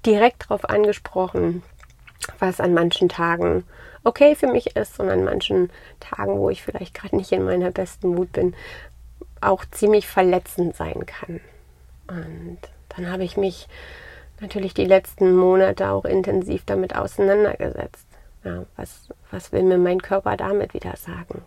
direkt 0.05 0.43
darauf 0.43 0.69
angesprochen 0.69 1.63
was 2.39 2.59
an 2.59 2.73
manchen 2.73 3.09
Tagen 3.09 3.63
okay 4.03 4.35
für 4.35 4.47
mich 4.47 4.75
ist 4.75 4.99
und 4.99 5.09
an 5.09 5.23
manchen 5.23 5.69
Tagen, 5.99 6.37
wo 6.37 6.49
ich 6.49 6.63
vielleicht 6.63 6.93
gerade 6.93 7.15
nicht 7.15 7.31
in 7.31 7.43
meiner 7.43 7.71
besten 7.71 8.09
Mut 8.09 8.31
bin, 8.31 8.55
auch 9.41 9.65
ziemlich 9.71 10.07
verletzend 10.07 10.75
sein 10.75 11.05
kann. 11.05 11.41
Und 12.07 12.59
dann 12.89 13.11
habe 13.11 13.23
ich 13.23 13.35
mich 13.35 13.67
natürlich 14.39 14.73
die 14.73 14.85
letzten 14.85 15.35
Monate 15.35 15.89
auch 15.89 16.05
intensiv 16.05 16.63
damit 16.65 16.95
auseinandergesetzt. 16.95 18.07
Ja, 18.43 18.65
was, 18.75 19.09
was 19.31 19.51
will 19.51 19.63
mir 19.63 19.77
mein 19.77 20.01
Körper 20.01 20.37
damit 20.37 20.73
wieder 20.73 20.95
sagen? 20.97 21.41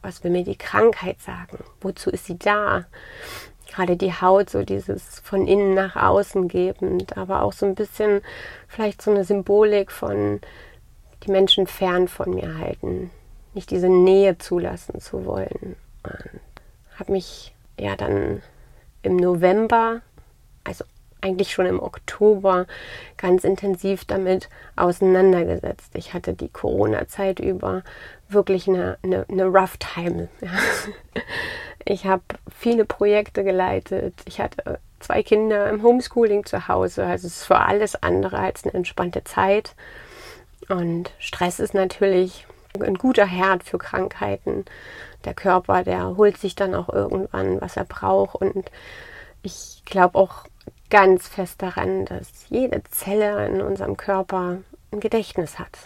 Was 0.00 0.24
will 0.24 0.30
mir 0.30 0.44
die 0.44 0.56
Krankheit 0.56 1.20
sagen? 1.20 1.58
Wozu 1.80 2.10
ist 2.10 2.26
sie 2.26 2.38
da? 2.38 2.86
Gerade 3.74 3.96
die 3.96 4.12
Haut, 4.12 4.50
so 4.50 4.62
dieses 4.62 5.18
von 5.20 5.48
innen 5.48 5.74
nach 5.74 5.96
außen 5.96 6.46
gebend, 6.46 7.16
aber 7.16 7.42
auch 7.42 7.52
so 7.52 7.66
ein 7.66 7.74
bisschen 7.74 8.20
vielleicht 8.68 9.02
so 9.02 9.10
eine 9.10 9.24
Symbolik 9.24 9.90
von 9.90 10.40
die 11.24 11.32
Menschen 11.32 11.66
fern 11.66 12.06
von 12.06 12.34
mir 12.34 12.58
halten, 12.58 13.10
nicht 13.52 13.70
diese 13.70 13.88
Nähe 13.88 14.38
zulassen 14.38 15.00
zu 15.00 15.24
wollen. 15.24 15.74
Habe 16.98 17.12
mich 17.12 17.52
ja 17.78 17.96
dann 17.96 18.42
im 19.02 19.16
November, 19.16 20.02
also 20.62 20.84
eigentlich 21.20 21.50
schon 21.52 21.66
im 21.66 21.82
Oktober, 21.82 22.66
ganz 23.16 23.42
intensiv 23.42 24.04
damit 24.04 24.48
auseinandergesetzt. 24.76 25.90
Ich 25.94 26.14
hatte 26.14 26.34
die 26.34 26.50
Corona-Zeit 26.50 27.40
über 27.40 27.82
wirklich 28.28 28.68
eine, 28.68 28.98
eine, 29.02 29.26
eine 29.28 29.46
rough 29.46 29.78
time. 29.78 30.28
Ja. 30.40 30.50
Ich 31.84 32.06
habe 32.06 32.22
viele 32.56 32.84
Projekte 32.84 33.44
geleitet. 33.44 34.14
Ich 34.26 34.40
hatte 34.40 34.78
zwei 35.00 35.22
Kinder 35.22 35.68
im 35.68 35.82
Homeschooling 35.82 36.46
zu 36.46 36.68
Hause. 36.68 37.04
Also 37.04 37.26
es 37.26 37.44
für 37.44 37.58
alles 37.58 38.02
andere 38.02 38.38
als 38.38 38.64
eine 38.64 38.74
entspannte 38.74 39.24
Zeit. 39.24 39.74
Und 40.68 41.12
Stress 41.18 41.60
ist 41.60 41.74
natürlich 41.74 42.46
ein 42.80 42.94
guter 42.94 43.26
Herd 43.26 43.64
für 43.64 43.78
Krankheiten. 43.78 44.64
Der 45.24 45.34
Körper, 45.34 45.84
der 45.84 46.16
holt 46.16 46.38
sich 46.38 46.54
dann 46.54 46.74
auch 46.74 46.88
irgendwann, 46.88 47.60
was 47.60 47.76
er 47.76 47.84
braucht. 47.84 48.36
Und 48.36 48.70
ich 49.42 49.82
glaube 49.84 50.18
auch 50.18 50.44
ganz 50.90 51.28
fest 51.28 51.62
daran, 51.62 52.04
dass 52.06 52.28
jede 52.48 52.82
Zelle 52.84 53.46
in 53.46 53.60
unserem 53.60 53.96
Körper 53.96 54.58
ein 54.90 55.00
Gedächtnis 55.00 55.58
hat. 55.58 55.76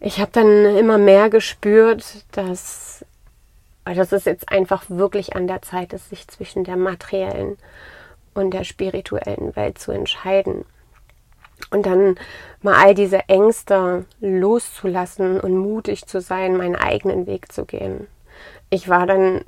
Ich 0.00 0.20
habe 0.20 0.32
dann 0.32 0.76
immer 0.76 0.98
mehr 0.98 1.30
gespürt, 1.30 2.24
dass, 2.32 3.04
dass 3.84 4.12
es 4.12 4.24
jetzt 4.24 4.48
einfach 4.50 4.84
wirklich 4.88 5.34
an 5.34 5.46
der 5.46 5.62
Zeit 5.62 5.92
ist, 5.92 6.10
sich 6.10 6.28
zwischen 6.28 6.64
der 6.64 6.76
materiellen 6.76 7.56
und 8.34 8.52
der 8.52 8.64
spirituellen 8.64 9.54
Welt 9.56 9.78
zu 9.78 9.92
entscheiden. 9.92 10.64
Und 11.70 11.86
dann 11.86 12.16
mal 12.60 12.74
all 12.74 12.94
diese 12.94 13.28
Ängste 13.28 14.04
loszulassen 14.20 15.40
und 15.40 15.56
mutig 15.56 16.06
zu 16.06 16.20
sein, 16.20 16.56
meinen 16.56 16.76
eigenen 16.76 17.26
Weg 17.26 17.52
zu 17.52 17.64
gehen. 17.64 18.06
Ich 18.70 18.88
war 18.88 19.06
dann 19.06 19.42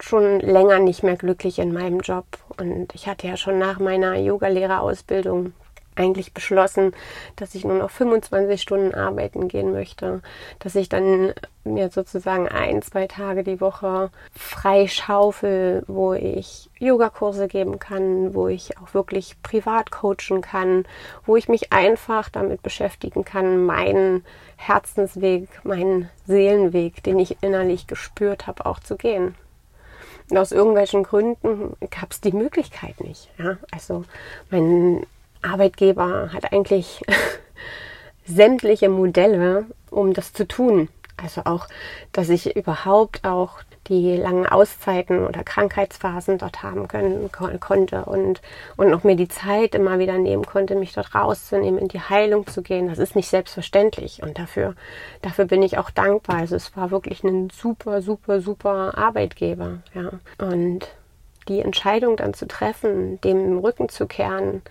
schon 0.00 0.40
länger 0.40 0.78
nicht 0.78 1.02
mehr 1.02 1.16
glücklich 1.16 1.58
in 1.58 1.72
meinem 1.72 2.00
Job 2.00 2.26
und 2.58 2.94
ich 2.94 3.08
hatte 3.08 3.26
ja 3.26 3.36
schon 3.36 3.58
nach 3.58 3.78
meiner 3.78 4.16
Yogalehrerausbildung 4.16 5.52
eigentlich 5.98 6.32
beschlossen, 6.32 6.92
dass 7.36 7.54
ich 7.54 7.64
nur 7.64 7.76
noch 7.76 7.90
25 7.90 8.60
Stunden 8.60 8.94
arbeiten 8.94 9.48
gehen 9.48 9.72
möchte, 9.72 10.22
dass 10.60 10.74
ich 10.74 10.88
dann 10.88 11.34
mir 11.64 11.90
sozusagen 11.90 12.48
ein, 12.48 12.80
zwei 12.82 13.06
Tage 13.06 13.44
die 13.44 13.60
Woche 13.60 14.10
frei 14.34 14.86
schaufel, 14.86 15.82
wo 15.86 16.14
ich 16.14 16.70
Yogakurse 16.78 17.48
geben 17.48 17.78
kann, 17.78 18.34
wo 18.34 18.48
ich 18.48 18.78
auch 18.78 18.94
wirklich 18.94 19.42
privat 19.42 19.90
coachen 19.90 20.40
kann, 20.40 20.86
wo 21.26 21.36
ich 21.36 21.48
mich 21.48 21.72
einfach 21.72 22.28
damit 22.28 22.62
beschäftigen 22.62 23.24
kann, 23.24 23.64
meinen 23.66 24.24
Herzensweg, 24.56 25.48
meinen 25.64 26.08
Seelenweg, 26.26 27.02
den 27.02 27.18
ich 27.18 27.42
innerlich 27.42 27.86
gespürt 27.86 28.46
habe, 28.46 28.64
auch 28.66 28.80
zu 28.80 28.96
gehen. 28.96 29.34
Und 30.30 30.36
aus 30.36 30.52
irgendwelchen 30.52 31.04
Gründen 31.04 31.76
gab 31.90 32.12
es 32.12 32.20
die 32.20 32.32
Möglichkeit 32.32 33.00
nicht. 33.00 33.30
Ja? 33.38 33.56
Also 33.70 34.04
mein 34.50 35.06
Arbeitgeber 35.42 36.32
hat 36.32 36.52
eigentlich 36.52 37.02
sämtliche 38.24 38.88
Modelle, 38.88 39.66
um 39.90 40.12
das 40.12 40.32
zu 40.32 40.46
tun. 40.46 40.88
Also 41.16 41.42
auch, 41.44 41.66
dass 42.12 42.28
ich 42.28 42.54
überhaupt 42.54 43.24
auch 43.24 43.60
die 43.88 44.16
langen 44.16 44.46
Auszeiten 44.46 45.26
oder 45.26 45.42
Krankheitsphasen 45.42 46.38
dort 46.38 46.62
haben 46.62 46.88
können, 46.88 47.30
konnte 47.60 48.04
und, 48.04 48.40
und 48.76 48.90
noch 48.90 49.02
mir 49.02 49.16
die 49.16 49.28
Zeit 49.28 49.74
immer 49.74 49.98
wieder 49.98 50.18
nehmen 50.18 50.44
konnte, 50.44 50.74
mich 50.74 50.92
dort 50.92 51.14
rauszunehmen, 51.14 51.80
in 51.80 51.88
die 51.88 52.00
Heilung 52.00 52.46
zu 52.46 52.62
gehen. 52.62 52.88
Das 52.88 52.98
ist 52.98 53.16
nicht 53.16 53.28
selbstverständlich 53.28 54.22
und 54.22 54.38
dafür, 54.38 54.74
dafür 55.22 55.46
bin 55.46 55.62
ich 55.62 55.78
auch 55.78 55.90
dankbar. 55.90 56.36
Also 56.36 56.54
es 56.56 56.76
war 56.76 56.90
wirklich 56.90 57.24
ein 57.24 57.50
super, 57.50 58.02
super, 58.02 58.40
super 58.40 58.96
Arbeitgeber, 58.96 59.78
ja. 59.94 60.10
Und 60.38 60.88
die 61.48 61.60
Entscheidung 61.60 62.16
dann 62.16 62.34
zu 62.34 62.46
treffen, 62.46 63.20
dem 63.22 63.58
Rücken 63.58 63.88
zu 63.88 64.06
kehren, 64.06 64.62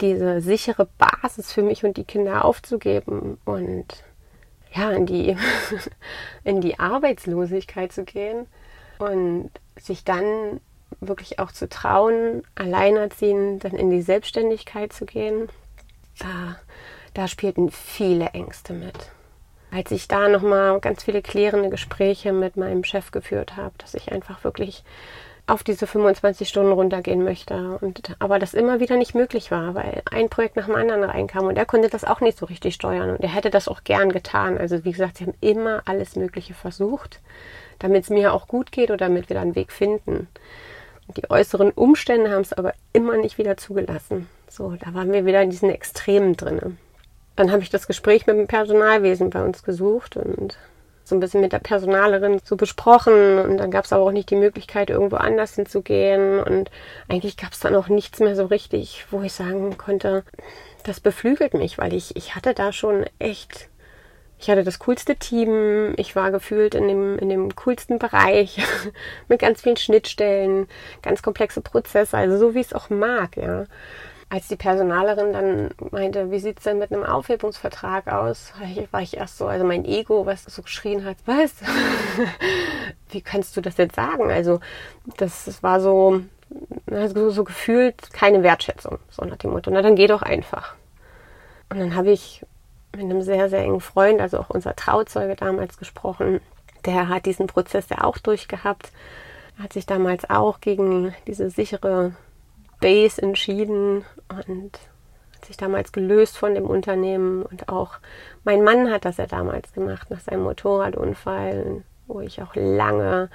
diese 0.00 0.40
sichere 0.40 0.88
Basis 0.98 1.52
für 1.52 1.62
mich 1.62 1.84
und 1.84 1.96
die 1.96 2.04
Kinder 2.04 2.44
aufzugeben 2.44 3.38
und 3.44 3.86
ja, 4.72 4.90
in 4.92 5.06
die, 5.06 5.36
in 6.44 6.60
die 6.60 6.78
Arbeitslosigkeit 6.78 7.92
zu 7.92 8.04
gehen 8.04 8.46
und 8.98 9.50
sich 9.78 10.04
dann 10.04 10.60
wirklich 11.00 11.38
auch 11.38 11.52
zu 11.52 11.68
trauen, 11.68 12.42
alleinerziehend 12.54 13.64
dann 13.64 13.72
in 13.72 13.90
die 13.90 14.02
Selbstständigkeit 14.02 14.92
zu 14.92 15.06
gehen, 15.06 15.48
da, 16.18 16.56
da 17.14 17.28
spielten 17.28 17.70
viele 17.70 18.26
Ängste 18.30 18.72
mit. 18.72 19.10
Als 19.70 19.92
ich 19.92 20.08
da 20.08 20.28
nochmal 20.28 20.80
ganz 20.80 21.04
viele 21.04 21.22
klärende 21.22 21.70
Gespräche 21.70 22.32
mit 22.32 22.56
meinem 22.56 22.82
Chef 22.82 23.12
geführt 23.12 23.56
habe, 23.56 23.74
dass 23.78 23.94
ich 23.94 24.10
einfach 24.10 24.42
wirklich 24.42 24.82
auf 25.50 25.62
diese 25.64 25.86
25 25.86 26.48
Stunden 26.48 26.72
runtergehen 26.72 27.24
möchte. 27.24 27.78
Und, 27.80 28.14
aber 28.18 28.38
das 28.38 28.54
immer 28.54 28.80
wieder 28.80 28.96
nicht 28.96 29.14
möglich 29.14 29.50
war, 29.50 29.74
weil 29.74 30.02
ein 30.10 30.28
Projekt 30.28 30.56
nach 30.56 30.66
dem 30.66 30.76
anderen 30.76 31.04
reinkam 31.04 31.46
und 31.46 31.56
er 31.56 31.66
konnte 31.66 31.88
das 31.88 32.04
auch 32.04 32.20
nicht 32.20 32.38
so 32.38 32.46
richtig 32.46 32.74
steuern 32.74 33.10
und 33.10 33.20
er 33.20 33.34
hätte 33.34 33.50
das 33.50 33.68
auch 33.68 33.84
gern 33.84 34.12
getan. 34.12 34.58
Also 34.58 34.84
wie 34.84 34.92
gesagt, 34.92 35.18
sie 35.18 35.24
haben 35.24 35.34
immer 35.40 35.82
alles 35.86 36.16
Mögliche 36.16 36.54
versucht, 36.54 37.20
damit 37.78 38.04
es 38.04 38.10
mir 38.10 38.32
auch 38.32 38.48
gut 38.48 38.72
geht 38.72 38.90
oder 38.90 39.08
damit 39.08 39.28
wir 39.28 39.34
dann 39.34 39.48
einen 39.48 39.56
Weg 39.56 39.72
finden. 39.72 40.28
Und 41.08 41.16
die 41.16 41.28
äußeren 41.28 41.72
Umstände 41.72 42.30
haben 42.30 42.42
es 42.42 42.52
aber 42.52 42.72
immer 42.92 43.16
nicht 43.16 43.36
wieder 43.36 43.56
zugelassen. 43.56 44.28
So, 44.48 44.76
da 44.76 44.94
waren 44.94 45.12
wir 45.12 45.26
wieder 45.26 45.42
in 45.42 45.50
diesen 45.50 45.70
Extremen 45.70 46.36
drin. 46.36 46.78
Dann 47.34 47.50
habe 47.50 47.62
ich 47.62 47.70
das 47.70 47.86
Gespräch 47.86 48.26
mit 48.26 48.36
dem 48.36 48.46
Personalwesen 48.46 49.30
bei 49.30 49.42
uns 49.42 49.62
gesucht 49.62 50.16
und 50.16 50.58
so 51.10 51.16
ein 51.16 51.20
bisschen 51.20 51.42
mit 51.42 51.52
der 51.52 51.58
Personalerin 51.58 52.40
so 52.42 52.56
besprochen. 52.56 53.38
Und 53.38 53.58
dann 53.58 53.70
gab 53.70 53.84
es 53.84 53.92
aber 53.92 54.04
auch 54.04 54.12
nicht 54.12 54.30
die 54.30 54.36
Möglichkeit, 54.36 54.88
irgendwo 54.88 55.16
anders 55.16 55.54
hinzugehen. 55.54 56.42
Und 56.42 56.70
eigentlich 57.08 57.36
gab 57.36 57.52
es 57.52 57.60
dann 57.60 57.74
auch 57.74 57.88
nichts 57.88 58.20
mehr 58.20 58.34
so 58.34 58.46
richtig, 58.46 59.06
wo 59.10 59.20
ich 59.22 59.34
sagen 59.34 59.76
konnte, 59.76 60.24
das 60.84 61.00
beflügelt 61.00 61.54
mich, 61.54 61.76
weil 61.76 61.92
ich, 61.92 62.16
ich 62.16 62.34
hatte 62.34 62.54
da 62.54 62.72
schon 62.72 63.04
echt, 63.18 63.68
ich 64.38 64.48
hatte 64.48 64.64
das 64.64 64.78
coolste 64.78 65.16
Team, 65.16 65.92
ich 65.96 66.16
war 66.16 66.30
gefühlt 66.30 66.74
in 66.74 66.88
dem, 66.88 67.18
in 67.18 67.28
dem 67.28 67.54
coolsten 67.54 67.98
Bereich 67.98 68.62
mit 69.28 69.40
ganz 69.40 69.60
vielen 69.60 69.76
Schnittstellen, 69.76 70.66
ganz 71.02 71.20
komplexe 71.20 71.60
Prozesse, 71.60 72.16
also 72.16 72.38
so 72.38 72.54
wie 72.54 72.60
es 72.60 72.72
auch 72.72 72.88
mag, 72.88 73.36
ja 73.36 73.66
als 74.30 74.46
die 74.46 74.56
Personalerin 74.56 75.32
dann 75.32 75.70
meinte, 75.90 76.30
wie 76.30 76.38
sieht 76.38 76.58
es 76.58 76.64
denn 76.64 76.78
mit 76.78 76.92
einem 76.92 77.02
Aufhebungsvertrag 77.02 78.06
aus, 78.06 78.52
war 78.92 79.02
ich 79.02 79.16
erst 79.16 79.36
so, 79.36 79.48
also 79.48 79.64
mein 79.64 79.84
Ego, 79.84 80.24
was 80.24 80.44
so 80.44 80.62
geschrien 80.62 81.04
hat, 81.04 81.16
was? 81.26 81.52
wie 83.10 83.22
kannst 83.22 83.56
du 83.56 83.60
das 83.60 83.76
jetzt 83.76 83.96
sagen? 83.96 84.30
Also 84.30 84.60
das, 85.16 85.46
das 85.46 85.64
war 85.64 85.80
so, 85.80 86.20
so, 86.86 87.30
so 87.30 87.42
gefühlt 87.42 88.12
keine 88.12 88.44
Wertschätzung, 88.44 88.98
so 89.10 89.24
nach 89.24 89.36
dem 89.36 89.50
Motto, 89.50 89.68
na 89.72 89.82
dann 89.82 89.96
geh 89.96 90.06
doch 90.06 90.22
einfach. 90.22 90.76
Und 91.68 91.80
dann 91.80 91.96
habe 91.96 92.12
ich 92.12 92.46
mit 92.92 93.02
einem 93.02 93.22
sehr, 93.22 93.48
sehr 93.48 93.62
engen 93.62 93.80
Freund, 93.80 94.20
also 94.20 94.38
auch 94.38 94.50
unser 94.50 94.76
Trauzeuge 94.76 95.34
damals 95.34 95.76
gesprochen, 95.76 96.40
der 96.84 97.08
hat 97.08 97.26
diesen 97.26 97.48
Prozess 97.48 97.88
ja 97.88 98.04
auch 98.04 98.18
durchgehabt, 98.18 98.92
hat 99.60 99.72
sich 99.72 99.86
damals 99.86 100.30
auch 100.30 100.60
gegen 100.60 101.14
diese 101.26 101.50
sichere 101.50 102.14
Base 102.80 103.20
entschieden 103.20 104.04
und 104.28 104.78
hat 105.34 105.44
sich 105.44 105.56
damals 105.56 105.92
gelöst 105.92 106.36
von 106.36 106.54
dem 106.54 106.64
Unternehmen. 106.64 107.42
Und 107.42 107.68
auch 107.68 107.98
mein 108.44 108.64
Mann 108.64 108.90
hat 108.90 109.04
das 109.04 109.18
ja 109.18 109.26
damals 109.26 109.72
gemacht 109.72 110.10
nach 110.10 110.20
seinem 110.20 110.42
Motorradunfall, 110.42 111.82
wo 112.06 112.20
ich 112.20 112.42
auch 112.42 112.54
lange, 112.54 113.30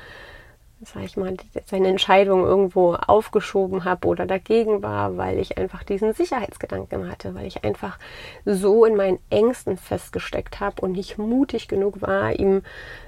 sag 0.84 1.04
ich 1.04 1.16
mal, 1.16 1.36
seine 1.66 1.88
Entscheidung 1.88 2.44
irgendwo 2.44 2.94
aufgeschoben 2.94 3.86
habe 3.86 4.08
oder 4.08 4.26
dagegen 4.26 4.84
war, 4.84 5.18
weil 5.18 5.40
ich 5.40 5.58
einfach 5.58 5.84
diesen 5.84 6.14
Sicherheitsgedanken 6.14 7.10
hatte, 7.10 7.34
weil 7.36 7.46
ich 7.46 7.64
einfach 7.64 7.98
so 8.44 8.86
in 8.86 8.96
meinen 8.96 9.20
Ängsten 9.30 9.78
festgesteckt 9.78 10.60
habe 10.60 10.82
und 10.82 10.94
nicht 10.94 11.18
mutig 11.18 11.68
genug 11.68 12.02
war, 12.02 12.34
ihm 12.34 12.64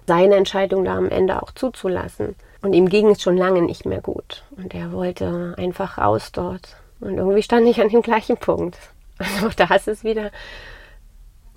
seine 0.06 0.36
Entscheidung 0.36 0.86
da 0.86 0.96
am 0.96 1.10
Ende 1.10 1.42
auch 1.42 1.52
zuzulassen. 1.52 2.36
Und 2.62 2.74
ihm 2.74 2.90
ging 2.90 3.10
es 3.10 3.22
schon 3.22 3.38
lange 3.38 3.62
nicht 3.62 3.86
mehr 3.86 4.02
gut. 4.02 4.44
Und 4.56 4.74
er 4.74 4.92
wollte 4.92 5.56
einfach 5.58 5.98
raus 5.98 6.32
dort. 6.32 6.78
Und 7.00 7.18
irgendwie 7.18 7.44
stand 7.44 7.68
ich 7.68 7.80
an 7.80 7.90
dem 7.90 8.02
gleichen 8.02 8.38
Punkt. 8.38 8.78
Also 9.18 9.50
da 9.56 9.76
ist 9.76 9.88
es 9.88 10.04
wieder, 10.04 10.32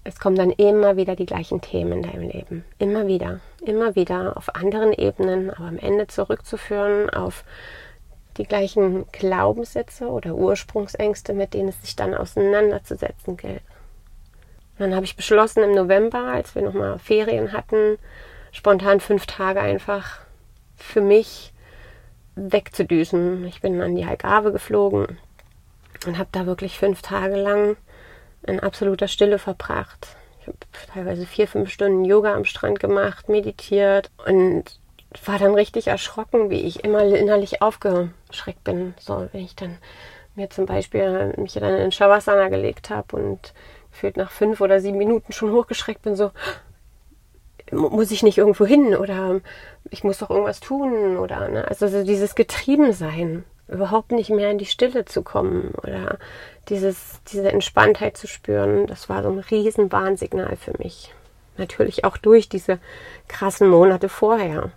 es 0.04 0.19
kommen 0.19 0.37
dann 0.37 0.50
immer 0.50 0.97
wieder 0.97 1.16
die 1.16 1.26
gleichen 1.26 1.61
Themen 1.61 1.92
in 1.92 2.02
deinem 2.02 2.28
Leben. 2.28 2.64
Immer 2.78 3.07
wieder. 3.07 3.40
Immer 3.64 3.97
wieder 3.97 4.37
auf 4.37 4.54
anderen 4.54 4.92
Ebenen, 4.92 5.50
aber 5.50 5.66
am 5.66 5.78
Ende 5.78 6.07
zurückzuführen 6.07 7.11
auf 7.11 7.45
die 8.37 8.45
gleichen 8.45 9.11
Glaubenssätze 9.12 10.07
oder 10.09 10.35
Ursprungsängste, 10.35 11.35
mit 11.35 11.52
denen 11.52 11.69
es 11.69 11.80
sich 11.83 11.97
dann 11.97 12.14
auseinanderzusetzen 12.14 13.37
gilt. 13.37 13.62
Dann 14.78 14.95
habe 14.95 15.04
ich 15.04 15.16
beschlossen 15.16 15.62
im 15.62 15.75
November, 15.75 16.25
als 16.25 16.54
wir 16.54 16.62
nochmal 16.62 16.99
Ferien 16.99 17.52
hatten, 17.52 17.99
spontan 18.52 19.00
fünf 19.00 19.26
Tage 19.26 19.61
einfach 19.61 20.21
für 20.82 21.00
mich 21.00 21.52
wegzudüsen. 22.34 23.44
Ich 23.44 23.60
bin 23.60 23.80
an 23.80 23.94
die 23.94 24.04
Algarve 24.04 24.52
geflogen 24.52 25.18
und 26.06 26.18
habe 26.18 26.28
da 26.32 26.46
wirklich 26.46 26.78
fünf 26.78 27.02
Tage 27.02 27.37
lang 27.37 27.76
in 28.46 28.60
absoluter 28.60 29.08
Stille 29.08 29.38
verbracht. 29.38 30.16
Ich 30.40 30.46
habe 30.46 30.58
teilweise 30.92 31.26
vier, 31.26 31.46
fünf 31.46 31.70
Stunden 31.70 32.04
Yoga 32.04 32.34
am 32.34 32.44
Strand 32.44 32.80
gemacht, 32.80 33.28
meditiert 33.28 34.10
und 34.26 34.80
war 35.25 35.38
dann 35.38 35.54
richtig 35.54 35.88
erschrocken, 35.88 36.50
wie 36.50 36.62
ich 36.62 36.84
immer 36.84 37.02
innerlich 37.02 37.62
aufgeschreckt 37.62 38.64
bin. 38.64 38.94
So, 38.99 39.28
wenn 39.32 39.44
ich 39.44 39.56
dann 39.56 39.76
mir 40.37 40.49
zum 40.49 40.66
Beispiel 40.66 41.34
mich 41.37 41.54
dann 41.54 41.75
in 41.75 41.92
Shavasana 41.92 42.49
gelegt 42.49 42.90
habe 42.90 43.16
und 43.16 43.52
gefühlt 43.90 44.16
nach 44.16 44.30
fünf 44.30 44.60
oder 44.60 44.80
sieben 44.80 44.99
Minuten 44.99 45.32
schon 45.32 45.52
hochgeschreckt 45.52 46.02
bin, 46.02 46.14
so, 46.14 46.30
muss 47.72 48.10
ich 48.10 48.22
nicht 48.22 48.38
irgendwo 48.38 48.64
hin 48.64 48.94
oder 48.94 49.40
ich 49.90 50.04
muss 50.04 50.18
doch 50.18 50.30
irgendwas 50.30 50.61
tun 50.61 51.16
oder, 51.16 51.49
ne? 51.49 51.66
also 51.68 51.88
so 51.88 52.04
dieses 52.04 52.35
Getriebensein, 52.35 53.44
überhaupt 53.68 54.11
nicht 54.12 54.30
mehr 54.30 54.50
in 54.50 54.59
die 54.59 54.66
Stille 54.66 55.04
zu 55.04 55.23
kommen 55.23 55.73
oder 55.82 56.18
dieses, 56.68 57.20
diese 57.32 57.52
Entspanntheit 57.52 58.16
zu 58.16 58.26
spüren, 58.26 58.87
das 58.87 59.09
war 59.09 59.23
so 59.23 59.30
ein 59.30 59.38
riesen 59.38 59.92
Warnsignal 59.92 60.56
für 60.56 60.73
mich. 60.78 61.14
Natürlich 61.56 62.04
auch 62.04 62.16
durch 62.16 62.49
diese 62.49 62.78
krassen 63.28 63.68
Monate 63.68 64.09
vorher, 64.09 64.73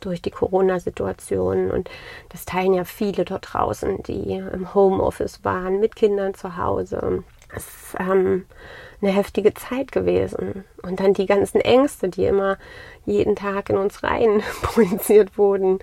durch 0.00 0.20
die 0.20 0.30
Corona-Situation 0.30 1.70
und 1.70 1.88
das 2.30 2.44
teilen 2.44 2.74
ja 2.74 2.84
viele 2.84 3.24
dort 3.24 3.52
draußen, 3.52 4.02
die 4.02 4.32
im 4.32 4.74
Homeoffice 4.74 5.44
waren, 5.44 5.80
mit 5.80 5.96
Kindern 5.96 6.34
zu 6.34 6.56
Hause 6.56 7.24
ist 7.56 7.96
ähm, 7.98 8.44
eine 9.00 9.12
heftige 9.12 9.54
Zeit 9.54 9.92
gewesen. 9.92 10.64
Und 10.82 11.00
dann 11.00 11.14
die 11.14 11.26
ganzen 11.26 11.60
Ängste, 11.60 12.08
die 12.08 12.24
immer 12.24 12.58
jeden 13.04 13.36
Tag 13.36 13.70
in 13.70 13.76
uns 13.76 14.02
rein 14.02 14.42
projiziert 14.62 15.38
wurden. 15.38 15.78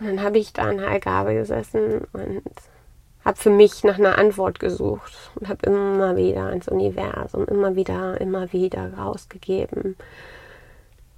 Und 0.00 0.06
dann 0.06 0.22
habe 0.22 0.38
ich 0.38 0.52
da 0.52 0.70
in 0.70 0.80
Heilgabe 0.80 1.34
gesessen 1.34 2.06
und 2.12 2.42
habe 3.24 3.36
für 3.36 3.50
mich 3.50 3.84
nach 3.84 3.98
einer 3.98 4.18
Antwort 4.18 4.58
gesucht 4.58 5.12
und 5.36 5.48
habe 5.48 5.66
immer 5.66 6.16
wieder 6.16 6.52
ins 6.52 6.68
Universum, 6.68 7.46
immer 7.46 7.76
wieder, 7.76 8.20
immer 8.20 8.52
wieder 8.52 8.94
rausgegeben. 8.94 9.96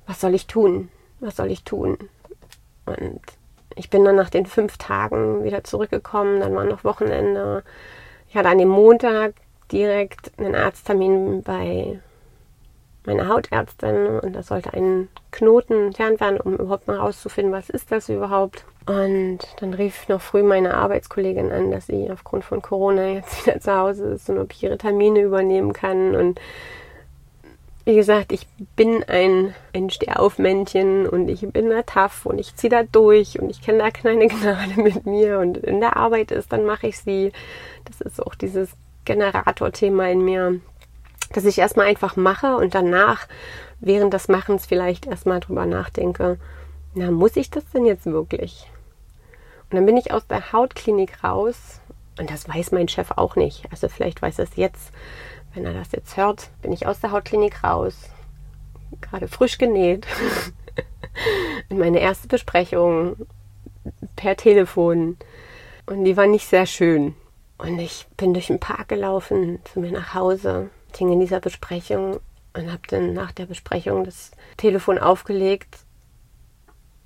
Was 0.07 0.21
soll 0.21 0.35
ich 0.35 0.47
tun? 0.47 0.91
Was 1.21 1.37
soll 1.37 1.51
ich 1.51 1.65
tun? 1.65 1.97
Und 2.85 3.21
ich 3.75 3.89
bin 3.89 4.05
dann 4.05 4.17
nach 4.17 4.31
den 4.31 4.47
fünf 4.47 4.77
Tagen 4.77 5.45
wieder 5.45 5.65
zurückgekommen, 5.65 6.41
dann 6.41 6.55
war 6.55 6.65
noch 6.65 6.85
Wochenende. 6.85 7.65
Ich 8.29 8.37
hatte 8.37 8.51
an 8.51 8.59
dem 8.59 8.69
Montag 8.69 9.35
direkt 9.75 10.31
einen 10.39 10.55
Arzttermin 10.55 11.43
bei 11.43 11.99
meiner 13.05 13.29
Hautärztin 13.29 14.21
und 14.21 14.33
da 14.33 14.43
sollte 14.43 14.73
ein 14.73 15.09
Knoten 15.31 15.87
entfernt 15.87 16.21
werden, 16.21 16.41
um 16.41 16.55
überhaupt 16.55 16.87
mal 16.87 16.97
rauszufinden, 16.97 17.53
was 17.53 17.69
ist 17.69 17.93
das 17.93 18.09
überhaupt. 18.09 18.65
Und 18.87 19.41
dann 19.59 19.75
rief 19.75 20.09
noch 20.09 20.21
früh 20.21 20.43
meine 20.43 20.75
Arbeitskollegin 20.75 21.53
an, 21.53 21.71
dass 21.71 21.87
sie 21.87 22.11
aufgrund 22.11 22.45
von 22.45 22.63
Corona 22.63 23.09
jetzt 23.09 23.47
wieder 23.47 23.61
zu 23.61 23.77
Hause 23.77 24.05
ist 24.07 24.31
und 24.31 24.39
ob 24.39 24.53
ich 24.53 24.63
ihre 24.63 24.79
Termine 24.79 25.21
übernehmen 25.21 25.73
kann. 25.73 26.15
Und 26.15 26.41
wie 27.85 27.97
gesagt, 27.97 28.33
ich 28.33 28.47
bin 28.77 29.05
ein, 29.05 29.55
ein 29.75 29.91
Stehaufmännchen 29.91 31.07
und 31.07 31.29
ich 31.29 31.41
bin 31.41 31.69
da 31.69 31.83
tough 31.83 32.25
und 32.25 32.39
ich 32.39 32.57
ziehe 32.57 32.71
da 32.71 32.85
durch 32.85 33.39
und 33.41 33.51
ich 33.51 33.61
kenne 33.61 33.79
da 33.79 33.91
keine 33.91 34.29
Gnade 34.29 34.81
mit 34.81 35.05
mir 35.05 35.41
und 35.41 35.59
in 35.59 35.81
der 35.81 35.97
Arbeit 35.97 36.31
ist, 36.31 36.53
dann 36.53 36.65
mache 36.65 36.87
ich 36.87 36.99
sie. 36.99 37.33
Das 37.85 38.01
ist 38.01 38.25
auch 38.25 38.35
dieses 38.35 38.71
Generator-Thema 39.05 40.11
in 40.11 40.25
mir, 40.25 40.61
dass 41.33 41.45
ich 41.45 41.59
erstmal 41.59 41.87
einfach 41.87 42.17
mache 42.17 42.57
und 42.57 42.75
danach 42.75 43.27
während 43.81 44.15
des 44.15 44.29
Machens 44.29 44.67
vielleicht 44.67 45.07
erstmal 45.07 45.41
drüber 45.41 45.67
nachdenke, 45.67 46.39
na, 46.95 47.11
muss 47.11 47.37
ich 47.37 47.51
das 47.51 47.65
denn 47.71 47.87
jetzt 47.87 48.07
wirklich? 48.07 48.71
Und 49.71 49.77
dann 49.77 49.87
bin 49.87 49.97
ich 49.97 50.13
aus 50.13 50.27
der 50.27 50.53
Hautklinik 50.53 51.25
raus 51.25 51.81
und 52.19 52.31
das 52.31 52.49
weiß 52.49 52.73
mein 52.73 52.89
Chef 52.89 53.11
auch 53.17 53.35
nicht. 53.37 53.65
Also 53.71 53.89
vielleicht 53.89 54.23
weiß 54.23 54.39
er 54.39 54.45
es 54.45 54.57
jetzt, 54.57 54.93
wenn 55.55 55.65
er 55.65 55.75
das 55.75 55.93
jetzt 55.93 56.17
hört, 56.17 56.51
bin 56.63 56.73
ich 56.73 56.87
aus 56.87 57.01
der 57.01 57.11
Hautklinik 57.11 57.65
raus, 57.65 57.97
gerade 59.01 59.27
frisch 59.27 59.59
genäht. 59.59 60.07
in 61.69 61.79
meine 61.79 62.01
erste 62.01 62.29
Besprechung 62.29 63.17
per 64.17 64.37
Telefon. 64.37 65.17
Und 65.87 66.05
die 66.05 66.17
war 66.17 66.27
nicht 66.27 66.47
sehr 66.47 66.67
schön. 66.67 67.15
Und 67.59 67.79
ich 67.79 68.07
bin 68.17 68.35
durch 68.35 68.49
den 68.49 68.61
Park 68.61 68.89
gelaufen 68.89 69.61
zu 69.65 69.81
mir 69.81 69.93
nach 69.93 70.15
Hause, 70.15 70.71
hing 70.97 71.13
in 71.13 71.21
dieser 71.21 71.41
Besprechung 71.41 72.21
und 72.55 72.71
habe 72.71 72.83
dann 72.89 73.13
nach 73.13 73.33
der 73.33 73.47
Besprechung 73.47 74.05
das 74.05 74.33
Telefon 74.57 74.99
aufgelegt, 74.99 75.79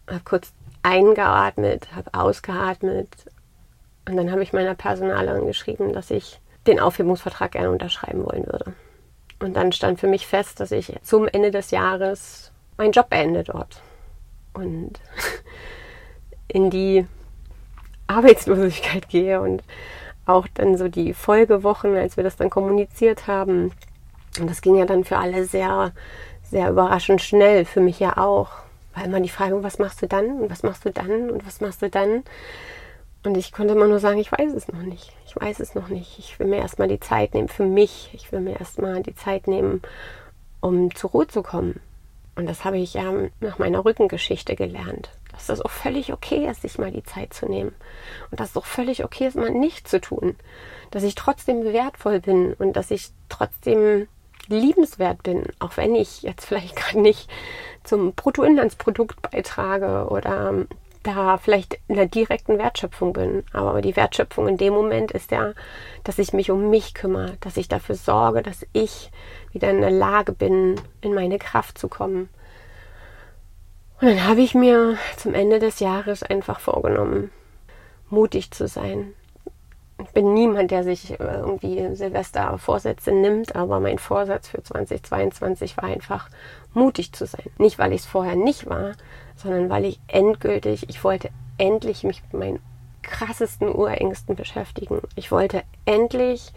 habe 0.08 0.20
kurz 0.24 0.52
eingeatmet, 0.82 1.94
habe 1.94 2.14
ausgeatmet 2.14 3.08
und 4.06 4.16
dann 4.16 4.30
habe 4.30 4.42
ich 4.42 4.52
meiner 4.52 4.74
Personalerin 4.74 5.46
geschrieben, 5.46 5.92
dass 5.92 6.10
ich 6.10 6.40
den 6.66 6.80
Aufhebungsvertrag 6.80 7.52
gerne 7.52 7.70
unterschreiben 7.70 8.24
wollen 8.24 8.46
würde. 8.46 8.72
Und 9.40 9.54
dann 9.54 9.72
stand 9.72 10.00
für 10.00 10.06
mich 10.06 10.26
fest, 10.26 10.60
dass 10.60 10.72
ich 10.72 10.94
zum 11.02 11.28
Ende 11.28 11.50
des 11.50 11.70
Jahres 11.70 12.52
meinen 12.76 12.92
Job 12.92 13.10
beende 13.10 13.44
dort 13.44 13.82
und 14.54 15.00
in 16.48 16.70
die 16.70 17.06
Arbeitslosigkeit 18.06 19.08
gehe 19.08 19.40
und 19.40 19.62
auch 20.28 20.46
dann 20.54 20.76
so 20.76 20.88
die 20.88 21.14
Folgewochen, 21.14 21.96
als 21.96 22.16
wir 22.16 22.24
das 22.24 22.36
dann 22.36 22.50
kommuniziert 22.50 23.26
haben. 23.26 23.72
Und 24.38 24.48
das 24.48 24.60
ging 24.60 24.76
ja 24.76 24.84
dann 24.84 25.04
für 25.04 25.18
alle 25.18 25.44
sehr, 25.44 25.92
sehr 26.42 26.70
überraschend 26.70 27.22
schnell, 27.22 27.64
für 27.64 27.80
mich 27.80 27.98
ja 27.98 28.16
auch. 28.16 28.50
Weil 28.94 29.08
man 29.08 29.22
die 29.22 29.28
Frage, 29.28 29.62
was 29.62 29.78
machst 29.78 30.02
du 30.02 30.06
dann 30.06 30.40
und 30.40 30.50
was 30.50 30.62
machst 30.62 30.84
du 30.84 30.90
dann 30.90 31.30
und 31.30 31.46
was 31.46 31.60
machst 31.60 31.82
du 31.82 31.88
dann? 31.88 32.24
Und 33.24 33.36
ich 33.36 33.52
konnte 33.52 33.74
immer 33.74 33.88
nur 33.88 33.98
sagen, 33.98 34.18
ich 34.18 34.30
weiß 34.30 34.52
es 34.52 34.68
noch 34.68 34.82
nicht. 34.82 35.12
Ich 35.26 35.34
weiß 35.36 35.60
es 35.60 35.74
noch 35.74 35.88
nicht. 35.88 36.18
Ich 36.18 36.38
will 36.38 36.46
mir 36.46 36.58
erstmal 36.58 36.88
die 36.88 37.00
Zeit 37.00 37.34
nehmen 37.34 37.48
für 37.48 37.66
mich. 37.66 38.10
Ich 38.12 38.30
will 38.32 38.40
mir 38.40 38.58
erstmal 38.58 39.02
die 39.02 39.14
Zeit 39.14 39.46
nehmen, 39.46 39.82
um 40.60 40.94
zur 40.94 41.10
Ruhe 41.10 41.26
zu 41.26 41.42
kommen. 41.42 41.80
Und 42.36 42.48
das 42.48 42.64
habe 42.64 42.78
ich 42.78 42.94
ja 42.94 43.12
nach 43.40 43.58
meiner 43.58 43.84
Rückengeschichte 43.84 44.54
gelernt 44.54 45.10
dass 45.38 45.46
das 45.46 45.62
auch 45.62 45.70
völlig 45.70 46.12
okay 46.12 46.48
ist, 46.50 46.62
sich 46.62 46.78
mal 46.78 46.90
die 46.90 47.04
Zeit 47.04 47.32
zu 47.32 47.46
nehmen. 47.46 47.72
Und 48.32 48.40
dass 48.40 48.50
es 48.50 48.56
auch 48.56 48.66
völlig 48.66 49.04
okay 49.04 49.28
ist, 49.28 49.36
mal 49.36 49.50
nichts 49.50 49.88
zu 49.88 50.00
tun. 50.00 50.34
Dass 50.90 51.04
ich 51.04 51.14
trotzdem 51.14 51.62
wertvoll 51.62 52.18
bin 52.18 52.54
und 52.54 52.72
dass 52.72 52.90
ich 52.90 53.10
trotzdem 53.28 54.08
liebenswert 54.48 55.22
bin, 55.22 55.44
auch 55.60 55.76
wenn 55.76 55.94
ich 55.94 56.22
jetzt 56.22 56.44
vielleicht 56.44 56.74
gerade 56.76 57.00
nicht 57.00 57.30
zum 57.84 58.14
Bruttoinlandsprodukt 58.14 59.22
beitrage 59.30 60.08
oder 60.10 60.66
da 61.04 61.38
vielleicht 61.38 61.78
in 61.86 61.94
der 61.94 62.06
direkten 62.06 62.58
Wertschöpfung 62.58 63.12
bin. 63.12 63.44
Aber 63.52 63.80
die 63.80 63.94
Wertschöpfung 63.94 64.48
in 64.48 64.56
dem 64.56 64.74
Moment 64.74 65.12
ist 65.12 65.30
ja, 65.30 65.52
dass 66.02 66.18
ich 66.18 66.32
mich 66.32 66.50
um 66.50 66.68
mich 66.68 66.94
kümmere, 66.94 67.36
dass 67.40 67.56
ich 67.56 67.68
dafür 67.68 67.94
sorge, 67.94 68.42
dass 68.42 68.66
ich 68.72 69.12
wieder 69.52 69.70
in 69.70 69.82
der 69.82 69.92
Lage 69.92 70.32
bin, 70.32 70.80
in 71.00 71.14
meine 71.14 71.38
Kraft 71.38 71.78
zu 71.78 71.86
kommen. 71.86 72.28
Und 74.00 74.06
dann 74.08 74.26
habe 74.26 74.42
ich 74.42 74.54
mir 74.54 74.96
zum 75.16 75.34
Ende 75.34 75.58
des 75.58 75.80
Jahres 75.80 76.22
einfach 76.22 76.60
vorgenommen, 76.60 77.32
mutig 78.08 78.52
zu 78.52 78.68
sein. 78.68 79.12
Ich 80.00 80.10
bin 80.10 80.32
niemand, 80.32 80.70
der 80.70 80.84
sich 80.84 81.10
äh, 81.10 81.16
irgendwie 81.18 81.96
Silvester-Vorsätze 81.96 83.10
nimmt, 83.10 83.56
aber 83.56 83.80
mein 83.80 83.98
Vorsatz 83.98 84.46
für 84.46 84.62
2022 84.62 85.76
war 85.76 85.84
einfach, 85.84 86.28
mutig 86.72 87.12
zu 87.12 87.26
sein. 87.26 87.50
Nicht, 87.58 87.80
weil 87.80 87.92
ich 87.92 88.02
es 88.02 88.06
vorher 88.06 88.36
nicht 88.36 88.66
war, 88.66 88.92
sondern 89.34 89.68
weil 89.68 89.84
ich 89.84 89.98
endgültig, 90.06 90.88
ich 90.88 91.02
wollte 91.02 91.30
endlich 91.56 92.04
mich 92.04 92.22
mit 92.22 92.40
meinen 92.40 92.60
krassesten 93.02 93.74
Urängsten 93.74 94.36
beschäftigen. 94.36 95.00
Ich 95.16 95.32
wollte 95.32 95.62
endlich 95.86 96.52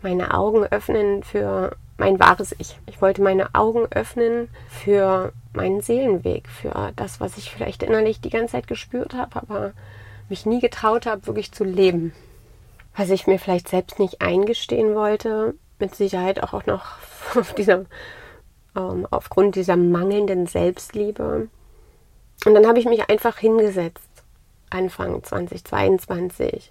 meine 0.00 0.32
Augen 0.32 0.64
öffnen 0.64 1.22
für 1.22 1.76
mein 1.98 2.20
wahres 2.20 2.54
Ich. 2.58 2.78
Ich 2.86 3.00
wollte 3.00 3.22
meine 3.22 3.54
Augen 3.54 3.86
öffnen 3.90 4.48
für 4.68 5.32
meinen 5.54 5.80
Seelenweg, 5.80 6.48
für 6.48 6.92
das, 6.96 7.20
was 7.20 7.38
ich 7.38 7.50
vielleicht 7.50 7.82
innerlich 7.82 8.20
die 8.20 8.30
ganze 8.30 8.52
Zeit 8.52 8.66
gespürt 8.66 9.14
habe, 9.14 9.36
aber 9.36 9.72
mich 10.28 10.46
nie 10.46 10.60
getraut 10.60 11.06
habe, 11.06 11.26
wirklich 11.26 11.52
zu 11.52 11.64
leben. 11.64 12.12
Was 12.94 13.10
ich 13.10 13.26
mir 13.26 13.38
vielleicht 13.38 13.68
selbst 13.68 13.98
nicht 13.98 14.20
eingestehen 14.20 14.94
wollte, 14.94 15.54
mit 15.78 15.94
Sicherheit 15.94 16.42
auch 16.42 16.66
noch 16.66 16.84
auf 17.34 17.54
dieser, 17.54 17.86
ähm, 18.76 19.06
aufgrund 19.10 19.54
dieser 19.56 19.76
mangelnden 19.76 20.46
Selbstliebe. 20.46 21.48
Und 22.44 22.54
dann 22.54 22.66
habe 22.66 22.78
ich 22.78 22.86
mich 22.86 23.08
einfach 23.08 23.38
hingesetzt, 23.38 24.08
Anfang 24.70 25.22
2022. 25.22 26.70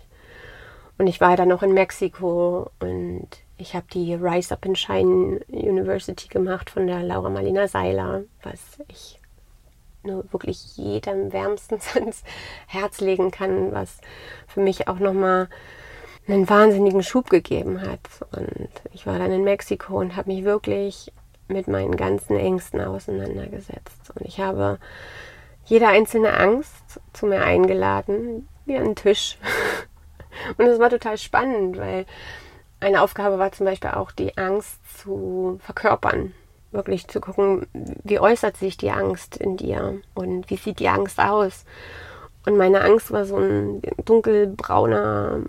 Und 0.98 1.08
ich 1.08 1.20
war 1.20 1.36
dann 1.36 1.50
noch 1.50 1.64
in 1.64 1.74
Mexiko 1.74 2.70
und 2.80 3.28
ich 3.58 3.76
habe 3.76 3.86
die 3.94 4.14
Rise 4.14 4.54
Up 4.54 4.66
and 4.66 4.78
Shine 4.78 5.40
University 5.48 6.28
gemacht 6.28 6.70
von 6.70 6.88
der 6.88 7.02
Laura 7.04 7.30
Marlina 7.30 7.68
Seiler, 7.68 8.24
was 8.44 8.60
ich 8.88 9.20
nur 10.04 10.32
wirklich 10.32 10.78
jedem 10.78 11.34
wärmstens 11.34 11.88
ans 11.96 12.24
Herz 12.68 13.02
legen 13.02 13.32
kann, 13.32 13.72
was 13.72 14.00
für 14.48 14.62
mich 14.62 14.88
auch 14.88 15.00
nochmal 15.00 15.50
einen 16.28 16.50
wahnsinnigen 16.50 17.04
Schub 17.04 17.30
gegeben 17.30 17.82
hat. 17.82 18.00
Und 18.32 18.70
ich 18.94 19.06
war 19.06 19.20
dann 19.20 19.32
in 19.32 19.44
Mexiko 19.44 20.00
und 20.00 20.16
habe 20.16 20.32
mich 20.32 20.44
wirklich 20.44 21.12
mit 21.48 21.68
meinen 21.68 21.96
ganzen 21.96 22.38
Ängsten 22.38 22.82
auseinandergesetzt. 22.82 24.12
Und 24.16 24.26
ich 24.26 24.40
habe 24.40 24.80
jede 25.66 25.88
einzelne 25.88 26.34
Angst 26.34 27.00
zu 27.14 27.28
mir 27.28 27.44
eingeladen, 27.44 28.48
wie 28.66 28.78
einen 28.78 28.96
Tisch. 28.96 29.38
Und 30.58 30.66
es 30.66 30.80
war 30.80 30.90
total 30.90 31.18
spannend, 31.18 31.78
weil 31.78 32.06
eine 32.86 33.02
Aufgabe 33.02 33.40
war 33.40 33.52
zum 33.52 33.66
Beispiel 33.66 33.90
auch 33.92 34.12
die 34.12 34.38
Angst 34.38 34.80
zu 35.00 35.60
verkörpern. 35.64 36.34
Wirklich 36.72 37.08
zu 37.08 37.20
gucken, 37.20 37.66
wie 38.04 38.20
äußert 38.20 38.58
sich 38.58 38.78
die 38.78 38.92
Angst 38.92 39.38
in 39.38 39.58
dir 39.58 40.00
und 40.14 40.50
wie 40.50 40.58
sieht 40.58 40.80
die 40.80 40.90
Angst 40.90 41.20
aus. 41.20 41.66
Und 42.46 42.58
meine 42.58 42.82
Angst 42.82 43.12
war 43.12 43.26
so 43.26 43.38
ein 43.38 43.82
dunkelbrauner, 44.04 45.40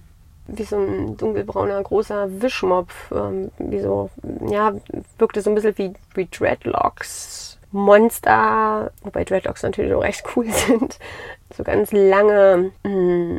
wie 0.47 0.63
so 0.63 0.77
ein 0.77 1.17
dunkelbrauner 1.19 1.83
großer 1.83 2.41
Wischmopf, 2.41 3.13
ähm, 3.13 3.51
wie 3.59 3.81
so, 3.81 4.09
ja, 4.49 4.73
wirkte 5.19 5.43
so 5.43 5.51
ein 5.51 5.57
bisschen 5.57 5.77
wie, 5.77 5.93
wie 6.15 6.29
Dreadlocks. 6.31 7.59
Monster, 7.73 8.93
wobei 9.03 9.25
Dreadlocks 9.25 9.63
natürlich 9.63 9.93
auch 9.93 10.03
recht 10.03 10.25
cool 10.37 10.47
sind. 10.51 10.99
So 11.55 11.65
ganz 11.65 11.93
lange 11.93 12.71
mh, 12.85 12.91
mm, 12.91 13.39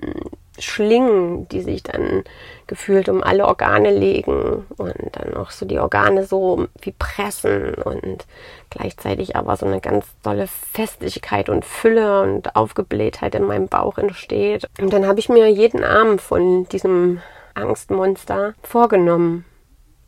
Schlingen, 0.60 1.48
die 1.50 1.62
sich 1.62 1.84
dann 1.84 2.24
gefühlt 2.66 3.10
um 3.10 3.24
alle 3.24 3.46
Organe 3.46 3.92
legen 3.92 4.66
und 4.78 4.96
dann 5.14 5.36
auch 5.36 5.52
so 5.52 5.66
die 5.66 5.80
Organe 5.80 6.26
so 6.26 6.68
wie 6.82 6.94
pressen 6.98 7.76
und 7.76 8.26
gleichzeitig 8.70 9.36
aber 9.36 9.56
so 9.56 9.66
eine 9.66 9.80
ganz 9.80 10.06
tolle 10.24 10.48
Festigkeit 10.48 11.50
und 11.50 11.66
Fülle 11.66 12.24
und 12.24 12.56
Aufgeblähtheit 12.56 13.36
in 13.36 13.44
meinem 13.44 13.68
Bauch 13.68 13.98
entsteht. 13.98 14.68
Und 14.80 14.92
dann 14.92 15.08
habe 15.08 15.20
ich 15.20 15.30
mir 15.30 15.48
jeden 15.50 15.84
Arm 15.84 16.20
von 16.20 16.68
diesem 16.70 17.22
Angstmonster 17.54 18.54
vorgenommen. 18.62 19.46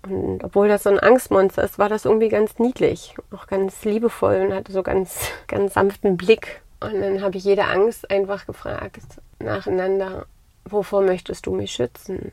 Und 0.03 0.43
obwohl 0.43 0.67
das 0.67 0.83
so 0.83 0.89
ein 0.89 0.99
Angstmonster 0.99 1.63
ist, 1.63 1.77
war 1.77 1.89
das 1.89 2.05
irgendwie 2.05 2.29
ganz 2.29 2.57
niedlich, 2.57 3.15
auch 3.35 3.47
ganz 3.47 3.83
liebevoll 3.83 4.45
und 4.47 4.53
hatte 4.53 4.71
so 4.71 4.81
ganz, 4.81 5.31
ganz 5.47 5.73
sanften 5.73 6.15
Blick. 6.15 6.61
Und 6.79 7.01
dann 7.01 7.21
habe 7.21 7.37
ich 7.37 7.43
jede 7.43 7.65
Angst 7.65 8.09
einfach 8.09 8.45
gefragt, 8.45 9.01
nacheinander, 9.39 10.25
wovor 10.71 11.01
möchtest 11.01 11.45
du 11.45 11.53
mich 11.53 11.71
schützen? 11.71 12.31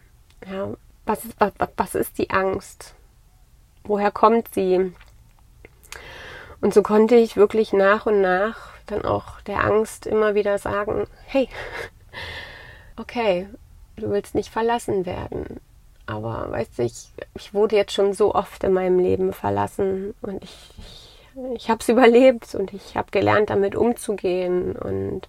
Ja, 0.50 0.74
was, 1.04 1.24
ist, 1.24 1.36
was, 1.38 1.52
was 1.76 1.94
ist 1.94 2.18
die 2.18 2.30
Angst? 2.30 2.94
Woher 3.84 4.10
kommt 4.10 4.52
sie? 4.54 4.92
Und 6.60 6.74
so 6.74 6.82
konnte 6.82 7.16
ich 7.16 7.36
wirklich 7.36 7.72
nach 7.72 8.06
und 8.06 8.20
nach 8.20 8.70
dann 8.86 9.04
auch 9.04 9.40
der 9.42 9.64
Angst 9.64 10.06
immer 10.06 10.34
wieder 10.34 10.58
sagen, 10.58 11.06
hey, 11.26 11.48
okay, 12.96 13.48
du 13.96 14.10
willst 14.10 14.34
nicht 14.34 14.50
verlassen 14.50 15.06
werden. 15.06 15.60
Aber 16.06 16.50
weißt 16.52 16.78
du, 16.78 16.82
ich, 16.84 17.08
ich 17.34 17.52
wurde 17.52 17.76
jetzt 17.76 17.92
schon 17.92 18.12
so 18.12 18.34
oft 18.34 18.62
in 18.62 18.72
meinem 18.72 18.98
Leben 19.00 19.32
verlassen 19.32 20.14
und 20.22 20.42
ich, 20.44 20.70
ich, 20.78 21.18
ich 21.54 21.70
habe 21.70 21.80
es 21.80 21.88
überlebt 21.88 22.54
und 22.54 22.72
ich 22.72 22.96
habe 22.96 23.10
gelernt, 23.10 23.50
damit 23.50 23.74
umzugehen 23.74 24.76
und 24.76 25.28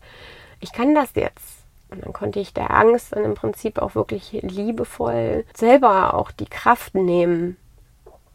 ich 0.60 0.72
kann 0.72 0.94
das 0.94 1.16
jetzt. 1.16 1.57
Und 1.90 2.04
dann 2.04 2.14
konnte 2.14 2.40
ich 2.40 2.54
der 2.54 2.72
Angst 2.72 3.14
dann 3.16 3.24
im 3.24 3.34
Prinzip 3.34 3.80
auch 3.80 3.96
wirklich 3.96 4.32
liebevoll 4.32 5.46
selber 5.56 6.14
auch 6.16 6.32
die 6.32 6.50
Kraft 6.50 6.96
nehmen, 6.96 7.58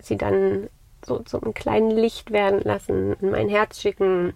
sie 0.01 0.17
dann 0.17 0.69
so 1.05 1.19
zu 1.19 1.41
einem 1.41 1.53
kleinen 1.53 1.91
Licht 1.91 2.31
werden 2.31 2.61
lassen, 2.61 3.15
in 3.21 3.31
mein 3.31 3.49
Herz 3.49 3.81
schicken 3.81 4.35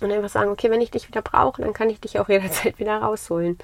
und 0.00 0.12
einfach 0.12 0.28
sagen, 0.28 0.50
okay, 0.50 0.70
wenn 0.70 0.80
ich 0.80 0.90
dich 0.90 1.08
wieder 1.08 1.22
brauche, 1.22 1.62
dann 1.62 1.72
kann 1.72 1.90
ich 1.90 2.00
dich 2.00 2.18
auch 2.18 2.28
jederzeit 2.28 2.78
wieder 2.78 2.98
rausholen. 2.98 3.58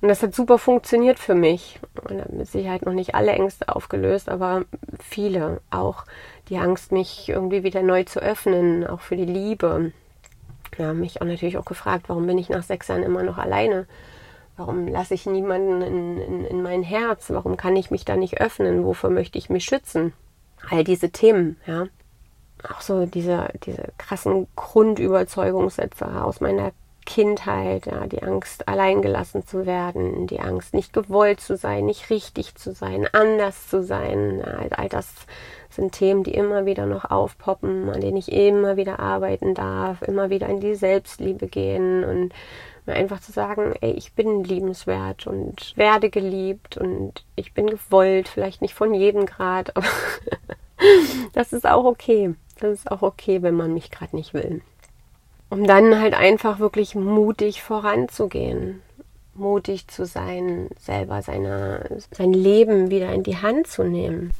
Und 0.00 0.08
das 0.08 0.22
hat 0.22 0.34
super 0.34 0.58
funktioniert 0.58 1.18
für 1.18 1.34
mich. 1.34 1.80
Und 2.08 2.32
mit 2.32 2.46
Sicherheit 2.46 2.86
noch 2.86 2.92
nicht 2.92 3.16
alle 3.16 3.32
Ängste 3.32 3.74
aufgelöst, 3.74 4.28
aber 4.28 4.64
viele. 5.00 5.60
Auch 5.70 6.04
die 6.48 6.58
Angst, 6.58 6.92
mich 6.92 7.28
irgendwie 7.28 7.64
wieder 7.64 7.82
neu 7.82 8.04
zu 8.04 8.20
öffnen, 8.20 8.86
auch 8.86 9.00
für 9.00 9.16
die 9.16 9.24
Liebe 9.24 9.92
ja, 10.78 10.92
mich 10.94 11.20
auch 11.20 11.26
natürlich 11.26 11.58
auch 11.58 11.64
gefragt, 11.64 12.08
warum 12.08 12.26
bin 12.26 12.38
ich 12.38 12.48
nach 12.48 12.62
sechs 12.62 12.88
Jahren 12.88 13.02
immer 13.02 13.22
noch 13.22 13.38
alleine? 13.38 13.86
Warum 14.56 14.88
lasse 14.88 15.14
ich 15.14 15.26
niemanden 15.26 15.82
in, 15.82 16.20
in, 16.20 16.44
in 16.44 16.62
mein 16.62 16.82
Herz? 16.82 17.30
Warum 17.30 17.56
kann 17.56 17.76
ich 17.76 17.90
mich 17.90 18.04
da 18.04 18.16
nicht 18.16 18.40
öffnen? 18.40 18.84
Wofür 18.84 19.10
möchte 19.10 19.38
ich 19.38 19.50
mich 19.50 19.64
schützen? 19.64 20.12
All 20.68 20.82
diese 20.82 21.10
Themen, 21.10 21.56
ja. 21.66 21.86
Auch 22.68 22.80
so 22.80 23.06
diese, 23.06 23.50
diese 23.64 23.92
krassen 23.98 24.48
Grundüberzeugungssätze 24.56 26.24
aus 26.24 26.40
meiner 26.40 26.72
Kindheit, 27.08 27.86
ja, 27.86 28.06
die 28.06 28.22
Angst, 28.22 28.68
alleingelassen 28.68 29.46
zu 29.46 29.64
werden, 29.64 30.26
die 30.26 30.40
Angst, 30.40 30.74
nicht 30.74 30.92
gewollt 30.92 31.40
zu 31.40 31.56
sein, 31.56 31.86
nicht 31.86 32.10
richtig 32.10 32.54
zu 32.56 32.72
sein, 32.72 33.08
anders 33.12 33.66
zu 33.66 33.82
sein. 33.82 34.42
Ja, 34.44 34.76
all 34.76 34.90
das 34.90 35.08
sind 35.70 35.92
Themen, 35.92 36.22
die 36.22 36.34
immer 36.34 36.66
wieder 36.66 36.84
noch 36.84 37.10
aufpoppen, 37.10 37.88
an 37.88 38.02
denen 38.02 38.18
ich 38.18 38.30
immer 38.30 38.76
wieder 38.76 39.00
arbeiten 39.00 39.54
darf, 39.54 40.02
immer 40.02 40.28
wieder 40.28 40.48
in 40.50 40.60
die 40.60 40.74
Selbstliebe 40.74 41.46
gehen 41.46 42.04
und 42.04 42.34
mir 42.84 42.92
einfach 42.92 43.20
zu 43.20 43.32
sagen, 43.32 43.72
ey, 43.80 43.92
ich 43.92 44.12
bin 44.12 44.44
liebenswert 44.44 45.26
und 45.26 45.72
werde 45.76 46.10
geliebt 46.10 46.76
und 46.76 47.24
ich 47.36 47.54
bin 47.54 47.68
gewollt, 47.68 48.28
vielleicht 48.28 48.60
nicht 48.60 48.74
von 48.74 48.92
jedem 48.92 49.24
Grad, 49.24 49.74
aber 49.76 49.88
das 51.32 51.54
ist 51.54 51.66
auch 51.66 51.86
okay. 51.86 52.34
Das 52.60 52.80
ist 52.80 52.90
auch 52.90 53.00
okay, 53.00 53.40
wenn 53.40 53.54
man 53.54 53.72
mich 53.72 53.90
gerade 53.90 54.14
nicht 54.14 54.34
will. 54.34 54.60
Um 55.50 55.66
dann 55.66 55.98
halt 56.00 56.14
einfach 56.14 56.58
wirklich 56.58 56.94
mutig 56.94 57.62
voranzugehen, 57.62 58.82
mutig 59.34 59.88
zu 59.88 60.04
sein, 60.04 60.68
selber 60.78 61.22
seine, 61.22 62.00
sein 62.10 62.32
Leben 62.32 62.90
wieder 62.90 63.12
in 63.12 63.22
die 63.22 63.38
Hand 63.38 63.66
zu 63.66 63.84
nehmen. 63.84 64.32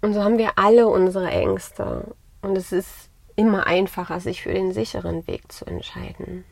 Und 0.00 0.14
so 0.14 0.22
haben 0.22 0.38
wir 0.38 0.52
alle 0.56 0.88
unsere 0.88 1.28
Ängste. 1.30 2.04
Und 2.40 2.56
es 2.56 2.72
ist 2.72 3.08
immer 3.36 3.66
einfacher, 3.66 4.20
sich 4.20 4.42
für 4.42 4.52
den 4.52 4.72
sicheren 4.72 5.26
Weg 5.26 5.50
zu 5.50 5.66
entscheiden. 5.66 6.44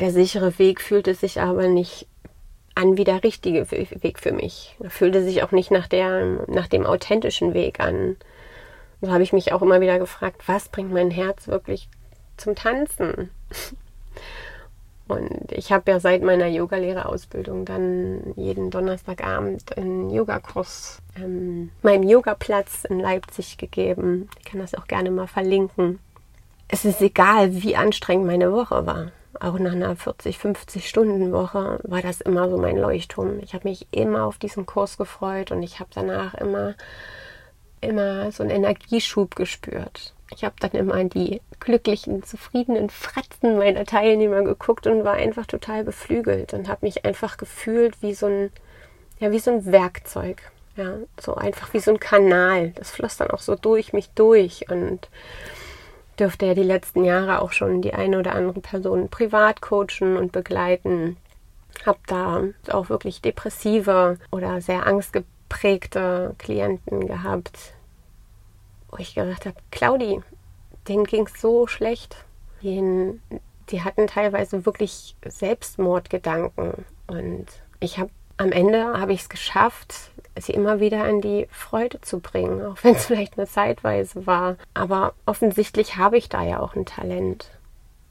Der 0.00 0.10
sichere 0.10 0.58
Weg 0.58 0.80
fühlte 0.80 1.14
sich 1.14 1.40
aber 1.40 1.68
nicht 1.68 2.06
an 2.74 2.96
wie 2.96 3.04
der 3.04 3.24
richtige 3.24 3.70
Weg 3.70 4.20
für 4.20 4.32
mich. 4.32 4.76
Er 4.80 4.90
fühlte 4.90 5.22
sich 5.22 5.42
auch 5.42 5.50
nicht 5.50 5.70
nach, 5.70 5.88
der, 5.88 6.44
nach 6.46 6.68
dem 6.68 6.86
authentischen 6.86 7.52
Weg 7.52 7.80
an. 7.80 8.16
So 9.00 9.10
habe 9.10 9.22
ich 9.22 9.32
mich 9.32 9.52
auch 9.52 9.62
immer 9.62 9.80
wieder 9.80 9.98
gefragt, 9.98 10.42
was 10.46 10.68
bringt 10.68 10.92
mein 10.92 11.10
Herz 11.10 11.48
wirklich 11.48 11.88
zum 12.36 12.54
Tanzen? 12.54 13.30
Und 15.08 15.52
ich 15.52 15.72
habe 15.72 15.90
ja 15.90 16.00
seit 16.00 16.22
meiner 16.22 16.46
Yogalehrerausbildung 16.46 17.64
dann 17.64 18.34
jeden 18.36 18.70
Donnerstagabend 18.70 19.76
einen 19.78 20.10
Yogakurs 20.10 20.98
ähm, 21.16 21.70
meinem 21.82 22.02
Yogaplatz 22.02 22.84
in 22.84 23.00
Leipzig 23.00 23.56
gegeben. 23.56 24.28
Ich 24.38 24.44
kann 24.44 24.60
das 24.60 24.74
auch 24.74 24.86
gerne 24.86 25.10
mal 25.10 25.26
verlinken. 25.26 25.98
Es 26.68 26.84
ist 26.84 27.00
egal, 27.00 27.62
wie 27.62 27.74
anstrengend 27.74 28.26
meine 28.26 28.52
Woche 28.52 28.84
war. 28.84 29.12
Auch 29.40 29.58
nach 29.58 29.72
einer 29.72 29.96
40, 29.96 30.36
50 30.36 30.86
Stunden 30.86 31.32
Woche 31.32 31.80
war 31.84 32.02
das 32.02 32.20
immer 32.20 32.50
so 32.50 32.58
mein 32.58 32.76
Leuchtturm. 32.76 33.40
Ich 33.40 33.54
habe 33.54 33.68
mich 33.68 33.86
immer 33.90 34.24
auf 34.24 34.36
diesen 34.36 34.66
Kurs 34.66 34.98
gefreut 34.98 35.52
und 35.52 35.62
ich 35.62 35.80
habe 35.80 35.90
danach 35.94 36.34
immer, 36.34 36.74
immer 37.80 38.30
so 38.30 38.42
einen 38.42 38.50
Energieschub 38.50 39.36
gespürt. 39.36 40.12
Ich 40.30 40.44
habe 40.44 40.54
dann 40.60 40.72
immer 40.72 40.94
in 40.96 41.08
die 41.08 41.40
glücklichen, 41.60 42.22
zufriedenen 42.22 42.90
Fratzen 42.90 43.58
meiner 43.58 43.84
Teilnehmer 43.84 44.42
geguckt 44.42 44.86
und 44.86 45.04
war 45.04 45.14
einfach 45.14 45.46
total 45.46 45.84
beflügelt 45.84 46.54
und 46.54 46.68
habe 46.68 46.86
mich 46.86 47.04
einfach 47.04 47.36
gefühlt 47.36 48.00
wie 48.02 48.14
so 48.14 48.26
ein, 48.26 48.50
ja, 49.20 49.30
wie 49.32 49.38
so 49.38 49.50
ein 49.50 49.66
Werkzeug. 49.66 50.42
Ja, 50.76 50.94
so 51.20 51.34
einfach 51.34 51.74
wie 51.74 51.80
so 51.80 51.90
ein 51.90 51.98
Kanal. 51.98 52.70
Das 52.76 52.92
floss 52.92 53.16
dann 53.16 53.32
auch 53.32 53.40
so 53.40 53.56
durch 53.56 53.92
mich 53.92 54.10
durch 54.10 54.70
und 54.70 55.08
dürfte 56.20 56.46
ja 56.46 56.54
die 56.54 56.62
letzten 56.62 57.04
Jahre 57.04 57.42
auch 57.42 57.52
schon 57.52 57.82
die 57.82 57.94
eine 57.94 58.18
oder 58.18 58.34
andere 58.34 58.60
Person 58.60 59.08
privat 59.08 59.60
coachen 59.60 60.16
und 60.16 60.30
begleiten. 60.30 61.16
Hab 61.84 62.06
da 62.06 62.44
auch 62.70 62.90
wirklich 62.90 63.20
depressive 63.22 64.18
oder 64.30 64.60
sehr 64.60 64.86
angstgeprägte 64.86 66.34
Klienten 66.38 67.06
gehabt, 67.06 67.74
wo 68.90 68.98
ich 68.98 69.14
gesagt 69.14 69.46
habe, 69.46 69.56
Claudi, 69.70 70.20
denen 70.88 71.04
ging 71.04 71.26
es 71.26 71.40
so 71.40 71.66
schlecht. 71.66 72.16
Die, 72.62 73.20
die 73.70 73.82
hatten 73.82 74.06
teilweise 74.06 74.66
wirklich 74.66 75.16
Selbstmordgedanken. 75.24 76.84
Und 77.06 77.46
ich 77.80 77.98
habe 77.98 78.10
am 78.36 78.52
Ende 78.52 78.98
habe 78.98 79.12
ich 79.12 79.22
es 79.22 79.28
geschafft, 79.28 80.12
sie 80.38 80.52
immer 80.52 80.80
wieder 80.80 81.02
an 81.02 81.20
die 81.20 81.48
Freude 81.50 82.00
zu 82.00 82.20
bringen, 82.20 82.64
auch 82.64 82.76
wenn 82.82 82.94
es 82.94 83.06
vielleicht 83.06 83.38
eine 83.38 83.46
Zeitweise 83.46 84.26
war. 84.26 84.56
Aber 84.74 85.14
offensichtlich 85.26 85.96
habe 85.96 86.16
ich 86.16 86.28
da 86.28 86.42
ja 86.42 86.60
auch 86.60 86.74
ein 86.74 86.86
Talent 86.86 87.50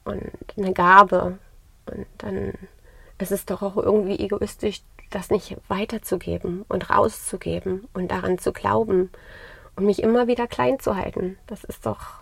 und 0.04 0.30
eine 0.56 0.72
Gabe. 0.72 1.38
Und 1.86 2.06
dann 2.18 2.52
ist 3.18 3.32
es 3.32 3.46
doch 3.46 3.62
auch 3.62 3.76
irgendwie 3.76 4.18
egoistisch, 4.18 4.82
das 5.10 5.30
nicht 5.30 5.56
weiterzugeben 5.68 6.64
und 6.68 6.90
rauszugeben 6.90 7.88
und 7.94 8.10
daran 8.10 8.38
zu 8.38 8.52
glauben 8.52 9.10
und 9.78 9.86
mich 9.86 10.02
immer 10.02 10.26
wieder 10.26 10.46
klein 10.46 10.80
zu 10.80 10.96
halten. 10.96 11.38
Das 11.46 11.64
ist 11.64 11.86
doch 11.86 12.18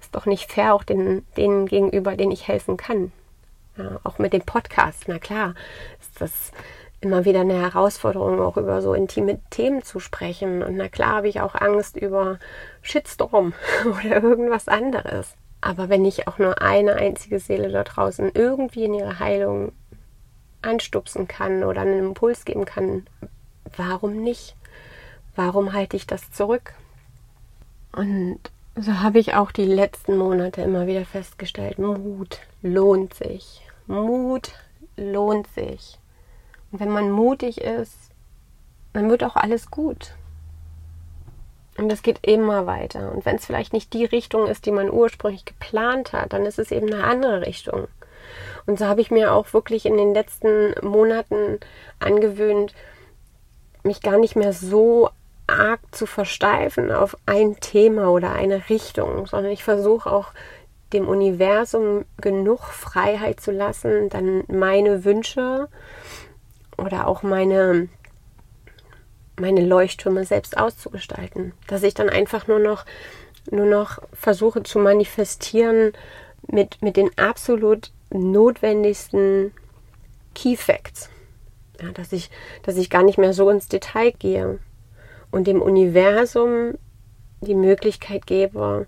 ist 0.00 0.14
doch 0.14 0.26
nicht 0.26 0.52
fair 0.52 0.74
auch 0.74 0.84
den, 0.84 1.26
denen 1.36 1.66
gegenüber, 1.66 2.16
denen 2.16 2.32
ich 2.32 2.46
helfen 2.48 2.76
kann. 2.76 3.12
Ja, 3.76 4.00
auch 4.04 4.18
mit 4.18 4.32
dem 4.32 4.42
Podcast, 4.42 5.04
na 5.06 5.18
klar, 5.18 5.54
ist 6.00 6.20
das 6.20 6.52
immer 7.00 7.24
wieder 7.24 7.40
eine 7.40 7.60
Herausforderung, 7.60 8.40
auch 8.40 8.56
über 8.56 8.82
so 8.82 8.94
intime 8.94 9.38
Themen 9.50 9.82
zu 9.82 10.00
sprechen. 10.00 10.62
Und 10.62 10.76
na 10.76 10.88
klar 10.88 11.16
habe 11.16 11.28
ich 11.28 11.40
auch 11.40 11.54
Angst 11.54 11.96
über 11.96 12.38
Shitstorm 12.82 13.52
oder 13.84 14.22
irgendwas 14.22 14.68
anderes. 14.68 15.34
Aber 15.60 15.88
wenn 15.88 16.04
ich 16.04 16.28
auch 16.28 16.38
nur 16.38 16.60
eine 16.62 16.96
einzige 16.96 17.40
Seele 17.40 17.70
da 17.70 17.84
draußen 17.84 18.30
irgendwie 18.34 18.84
in 18.84 18.94
ihre 18.94 19.18
Heilung 19.18 19.72
anstupsen 20.62 21.28
kann 21.28 21.62
oder 21.62 21.82
einen 21.82 21.98
Impuls 21.98 22.44
geben 22.44 22.64
kann, 22.64 23.06
warum 23.76 24.22
nicht? 24.22 24.56
Warum 25.36 25.72
halte 25.72 25.96
ich 25.96 26.06
das 26.06 26.32
zurück? 26.32 26.74
Und 27.92 28.38
so 28.76 29.00
habe 29.00 29.18
ich 29.18 29.34
auch 29.34 29.50
die 29.50 29.64
letzten 29.64 30.16
Monate 30.16 30.62
immer 30.62 30.86
wieder 30.86 31.04
festgestellt, 31.04 31.78
Mut 31.78 32.40
lohnt 32.62 33.14
sich. 33.14 33.62
Mut 33.86 34.52
lohnt 34.96 35.46
sich. 35.48 35.98
Und 36.70 36.80
wenn 36.80 36.90
man 36.90 37.10
mutig 37.10 37.60
ist, 37.60 37.96
dann 38.92 39.10
wird 39.10 39.24
auch 39.24 39.36
alles 39.36 39.70
gut. 39.70 40.12
Und 41.76 41.92
es 41.92 42.02
geht 42.02 42.26
immer 42.26 42.66
weiter. 42.66 43.12
Und 43.12 43.24
wenn 43.24 43.36
es 43.36 43.46
vielleicht 43.46 43.72
nicht 43.72 43.92
die 43.92 44.04
Richtung 44.04 44.46
ist, 44.48 44.66
die 44.66 44.72
man 44.72 44.90
ursprünglich 44.90 45.44
geplant 45.44 46.12
hat, 46.12 46.32
dann 46.32 46.44
ist 46.44 46.58
es 46.58 46.72
eben 46.72 46.92
eine 46.92 47.04
andere 47.04 47.46
Richtung. 47.46 47.86
Und 48.66 48.78
so 48.78 48.86
habe 48.86 49.00
ich 49.00 49.10
mir 49.10 49.32
auch 49.32 49.52
wirklich 49.52 49.86
in 49.86 49.96
den 49.96 50.12
letzten 50.12 50.74
Monaten 50.86 51.60
angewöhnt, 52.00 52.74
mich 53.82 54.02
gar 54.02 54.18
nicht 54.18 54.36
mehr 54.36 54.52
so 54.52 55.10
arg 55.48 55.80
zu 55.92 56.06
versteifen 56.06 56.92
auf 56.92 57.16
ein 57.26 57.58
Thema 57.60 58.10
oder 58.10 58.32
eine 58.32 58.68
Richtung, 58.68 59.26
sondern 59.26 59.50
ich 59.50 59.64
versuche 59.64 60.10
auch 60.10 60.32
dem 60.92 61.08
Universum 61.08 62.04
genug 62.18 62.64
Freiheit 62.64 63.40
zu 63.40 63.50
lassen, 63.50 64.08
dann 64.08 64.44
meine 64.48 65.04
Wünsche 65.04 65.68
oder 66.76 67.06
auch 67.06 67.22
meine, 67.22 67.88
meine 69.38 69.64
Leuchttürme 69.64 70.24
selbst 70.24 70.56
auszugestalten. 70.56 71.52
Dass 71.66 71.82
ich 71.82 71.94
dann 71.94 72.08
einfach 72.08 72.46
nur 72.46 72.58
noch, 72.58 72.84
nur 73.50 73.66
noch 73.66 73.98
versuche 74.12 74.62
zu 74.62 74.78
manifestieren 74.78 75.92
mit, 76.46 76.80
mit 76.82 76.96
den 76.96 77.10
absolut 77.18 77.90
notwendigsten 78.10 79.52
Key 80.34 80.56
Facts. 80.56 81.10
Ja, 81.82 81.90
dass, 81.92 82.12
ich, 82.12 82.30
dass 82.62 82.76
ich 82.76 82.90
gar 82.90 83.02
nicht 83.02 83.18
mehr 83.18 83.32
so 83.32 83.50
ins 83.50 83.68
Detail 83.68 84.12
gehe 84.12 84.58
und 85.30 85.46
dem 85.46 85.62
Universum 85.62 86.74
die 87.40 87.54
Möglichkeit 87.54 88.26
gebe, 88.26 88.86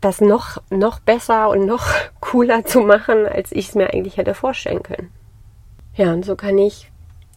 das 0.00 0.20
noch, 0.20 0.62
noch 0.70 1.00
besser 1.00 1.48
und 1.50 1.66
noch 1.66 1.86
cooler 2.20 2.64
zu 2.64 2.80
machen, 2.80 3.26
als 3.26 3.52
ich 3.52 3.68
es 3.68 3.74
mir 3.74 3.92
eigentlich 3.92 4.16
hätte 4.16 4.34
vorstellen 4.34 4.82
können. 4.82 5.12
Ja, 5.94 6.12
und 6.12 6.24
so 6.24 6.36
kann 6.36 6.56
ich 6.58 6.90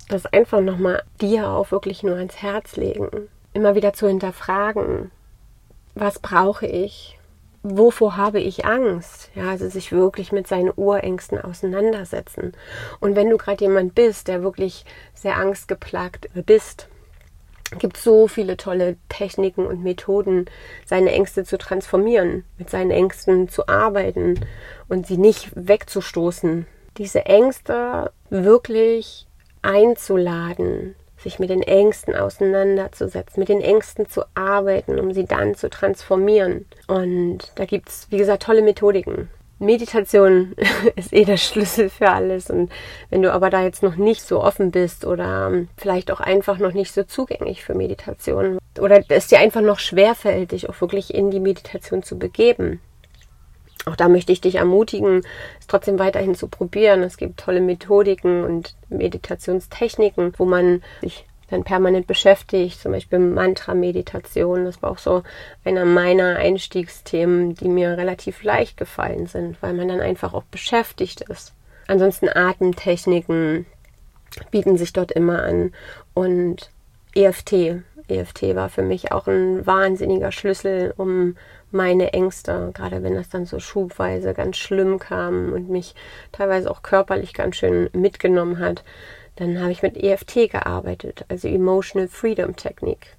das 0.09 0.25
einfach 0.25 0.61
nochmal 0.61 1.03
dir 1.21 1.49
auch 1.49 1.71
wirklich 1.71 2.03
nur 2.03 2.15
ans 2.15 2.41
Herz 2.41 2.75
legen. 2.75 3.09
Immer 3.53 3.75
wieder 3.75 3.93
zu 3.93 4.07
hinterfragen, 4.07 5.11
was 5.95 6.19
brauche 6.19 6.65
ich? 6.65 7.19
Wovor 7.63 8.17
habe 8.17 8.41
ich 8.41 8.65
Angst? 8.65 9.31
Ja, 9.35 9.49
also 9.49 9.69
sich 9.69 9.91
wirklich 9.91 10.31
mit 10.31 10.47
seinen 10.47 10.71
Urängsten 10.75 11.39
auseinandersetzen. 11.39 12.53
Und 12.99 13.15
wenn 13.15 13.29
du 13.29 13.37
gerade 13.37 13.63
jemand 13.63 13.95
bist, 13.95 14.27
der 14.27 14.43
wirklich 14.43 14.85
sehr 15.13 15.37
angstgeplagt 15.37 16.29
bist, 16.45 16.89
gibt 17.79 17.97
so 17.97 18.27
viele 18.27 18.57
tolle 18.57 18.97
Techniken 19.09 19.65
und 19.65 19.83
Methoden, 19.83 20.45
seine 20.85 21.11
Ängste 21.11 21.43
zu 21.43 21.57
transformieren, 21.57 22.43
mit 22.57 22.69
seinen 22.69 22.91
Ängsten 22.91 23.49
zu 23.49 23.67
arbeiten 23.67 24.39
und 24.89 25.07
sie 25.07 25.17
nicht 25.17 25.51
wegzustoßen. 25.55 26.65
Diese 26.97 27.25
Ängste 27.25 28.11
wirklich 28.29 29.27
einzuladen, 29.61 30.95
sich 31.17 31.39
mit 31.39 31.49
den 31.49 31.63
Ängsten 31.63 32.15
auseinanderzusetzen, 32.15 33.39
mit 33.39 33.49
den 33.49 33.61
Ängsten 33.61 34.07
zu 34.07 34.23
arbeiten, 34.35 34.99
um 34.99 35.13
sie 35.13 35.25
dann 35.25 35.55
zu 35.55 35.69
transformieren. 35.69 36.65
Und 36.87 37.51
da 37.55 37.65
gibt 37.65 37.89
es, 37.89 38.07
wie 38.11 38.17
gesagt, 38.17 38.43
tolle 38.43 38.61
Methodiken. 38.61 39.29
Meditation 39.63 40.55
ist 40.95 41.13
eh 41.13 41.25
der 41.25 41.37
Schlüssel 41.37 41.89
für 41.89 42.09
alles. 42.09 42.49
Und 42.49 42.71
wenn 43.09 43.21
du 43.21 43.31
aber 43.31 43.49
da 43.49 43.63
jetzt 43.63 43.83
noch 43.83 43.95
nicht 43.95 44.21
so 44.21 44.43
offen 44.43 44.71
bist 44.71 45.05
oder 45.05 45.51
vielleicht 45.77 46.11
auch 46.11 46.19
einfach 46.19 46.57
noch 46.59 46.73
nicht 46.73 46.93
so 46.93 47.03
zugänglich 47.03 47.63
für 47.63 47.73
Meditation 47.73 48.59
oder 48.79 49.03
es 49.09 49.27
dir 49.27 49.39
einfach 49.39 49.61
noch 49.61 49.79
schwerfällt, 49.79 50.51
dich 50.51 50.69
auch 50.69 50.79
wirklich 50.81 51.13
in 51.13 51.31
die 51.31 51.39
Meditation 51.39 52.03
zu 52.03 52.17
begeben, 52.17 52.79
auch 53.85 53.95
da 53.95 54.07
möchte 54.07 54.31
ich 54.31 54.39
dich 54.39 54.55
ermutigen, 54.55 55.23
es 55.59 55.67
trotzdem 55.67 55.99
weiterhin 55.99 56.35
zu 56.35 56.47
probieren. 56.47 57.03
Es 57.03 57.17
gibt 57.17 57.39
tolle 57.39 57.59
Methodiken 57.59 58.43
und 58.43 58.75
Meditationstechniken, 58.89 60.33
wo 60.37 60.45
man 60.45 60.81
sich 61.01 61.25
dann 61.53 61.63
permanent 61.63 62.07
beschäftigt, 62.07 62.81
zum 62.81 62.91
Beispiel 62.91 63.19
Mantra-Meditation. 63.19 64.65
Das 64.65 64.81
war 64.81 64.91
auch 64.91 64.97
so 64.97 65.23
einer 65.63 65.85
meiner 65.85 66.37
Einstiegsthemen, 66.37 67.55
die 67.55 67.69
mir 67.69 67.97
relativ 67.97 68.43
leicht 68.43 68.77
gefallen 68.77 69.27
sind, 69.27 69.61
weil 69.61 69.73
man 69.73 69.87
dann 69.87 70.01
einfach 70.01 70.33
auch 70.33 70.43
beschäftigt 70.43 71.21
ist. 71.21 71.53
Ansonsten 71.87 72.29
Atemtechniken 72.29 73.65
bieten 74.51 74.77
sich 74.77 74.93
dort 74.93 75.11
immer 75.11 75.43
an 75.43 75.73
und 76.13 76.71
EFT. 77.15 77.83
EFT 78.07 78.55
war 78.55 78.69
für 78.69 78.81
mich 78.81 79.11
auch 79.11 79.27
ein 79.27 79.65
wahnsinniger 79.65 80.31
Schlüssel, 80.31 80.93
um 80.97 81.35
meine 81.71 82.13
Ängste, 82.13 82.71
gerade 82.73 83.03
wenn 83.03 83.15
das 83.15 83.29
dann 83.29 83.45
so 83.45 83.59
schubweise 83.59 84.33
ganz 84.33 84.57
schlimm 84.57 84.99
kam 84.99 85.51
und 85.53 85.69
mich 85.69 85.95
teilweise 86.31 86.69
auch 86.69 86.83
körperlich 86.83 87.33
ganz 87.33 87.55
schön 87.55 87.89
mitgenommen 87.93 88.59
hat, 88.59 88.83
dann 89.35 89.59
habe 89.59 89.71
ich 89.71 89.81
mit 89.81 89.97
EFT 89.97 90.51
gearbeitet, 90.51 91.25
also 91.29 91.47
Emotional 91.47 92.07
Freedom 92.07 92.55
Technik. 92.55 93.15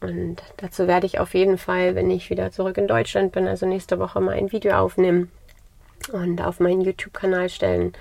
Und 0.00 0.36
dazu 0.58 0.86
werde 0.86 1.06
ich 1.06 1.18
auf 1.18 1.34
jeden 1.34 1.58
Fall, 1.58 1.94
wenn 1.94 2.10
ich 2.10 2.30
wieder 2.30 2.52
zurück 2.52 2.78
in 2.78 2.86
Deutschland 2.86 3.32
bin, 3.32 3.48
also 3.48 3.66
nächste 3.66 3.98
Woche 3.98 4.20
mal 4.20 4.36
ein 4.36 4.52
Video 4.52 4.74
aufnehmen 4.76 5.30
und 6.12 6.40
auf 6.40 6.60
meinen 6.60 6.82
YouTube-Kanal 6.82 7.48
stellen, 7.48 7.92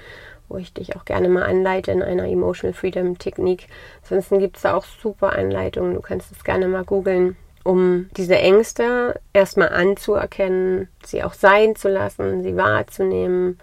wo 0.47 0.57
ich 0.57 0.73
dich 0.73 0.95
auch 0.95 1.05
gerne 1.05 1.27
mal 1.27 1.43
anleite 1.43 1.91
in 1.91 2.03
einer 2.03 2.27
Emotional 2.27 2.73
Freedom 2.73 3.17
Technik. 3.17 3.67
Ansonsten 4.03 4.39
gibt 4.39 4.57
es 4.57 4.61
da 4.63 4.75
auch 4.75 4.85
super 4.85 5.33
Anleitungen, 5.33 5.95
du 5.95 6.01
kannst 6.01 6.31
es 6.31 6.43
gerne 6.43 6.67
mal 6.67 6.83
googeln 6.83 7.35
um 7.67 8.09
diese 8.15 8.37
Ängste 8.37 9.19
erstmal 9.33 9.67
anzuerkennen, 9.69 10.87
sie 11.05 11.21
auch 11.21 11.33
sein 11.33 11.75
zu 11.75 11.89
lassen, 11.89 12.41
sie 12.41 12.55
wahrzunehmen 12.55 13.59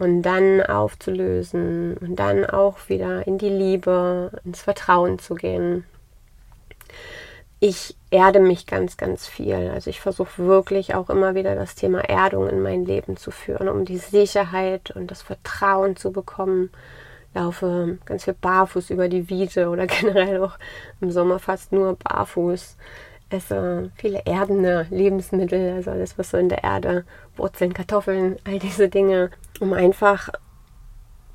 und 0.00 0.22
dann 0.22 0.62
aufzulösen 0.62 1.96
und 1.98 2.16
dann 2.16 2.46
auch 2.46 2.88
wieder 2.88 3.26
in 3.26 3.38
die 3.38 3.50
Liebe, 3.50 4.30
ins 4.44 4.62
Vertrauen 4.62 5.18
zu 5.18 5.34
gehen. 5.34 5.84
Ich 7.60 7.94
erde 8.10 8.40
mich 8.40 8.66
ganz, 8.66 8.96
ganz 8.96 9.26
viel. 9.26 9.70
Also 9.72 9.90
ich 9.90 10.00
versuche 10.00 10.46
wirklich 10.46 10.94
auch 10.94 11.10
immer 11.10 11.34
wieder 11.34 11.54
das 11.54 11.74
Thema 11.74 12.00
Erdung 12.00 12.48
in 12.48 12.62
mein 12.62 12.86
Leben 12.86 13.18
zu 13.18 13.30
führen, 13.30 13.68
um 13.68 13.84
die 13.84 13.98
Sicherheit 13.98 14.90
und 14.92 15.10
das 15.10 15.20
Vertrauen 15.20 15.96
zu 15.96 16.10
bekommen. 16.10 16.70
Laufe 17.34 17.98
ganz 18.06 18.24
viel 18.24 18.34
barfuß 18.34 18.90
über 18.90 19.08
die 19.08 19.28
Wiese 19.28 19.68
oder 19.68 19.86
generell 19.86 20.42
auch 20.42 20.58
im 21.02 21.10
Sommer 21.10 21.38
fast 21.38 21.72
nur 21.72 21.96
barfuß 21.96 22.76
esse 23.30 23.90
viele 23.94 24.22
erdende 24.24 24.86
Lebensmittel, 24.90 25.74
also 25.74 25.90
alles, 25.92 26.18
was 26.18 26.30
so 26.30 26.36
in 26.36 26.48
der 26.48 26.64
Erde, 26.64 27.04
Wurzeln, 27.36 27.72
Kartoffeln, 27.72 28.36
all 28.44 28.58
diese 28.58 28.88
Dinge, 28.88 29.30
um 29.60 29.72
einfach 29.72 30.30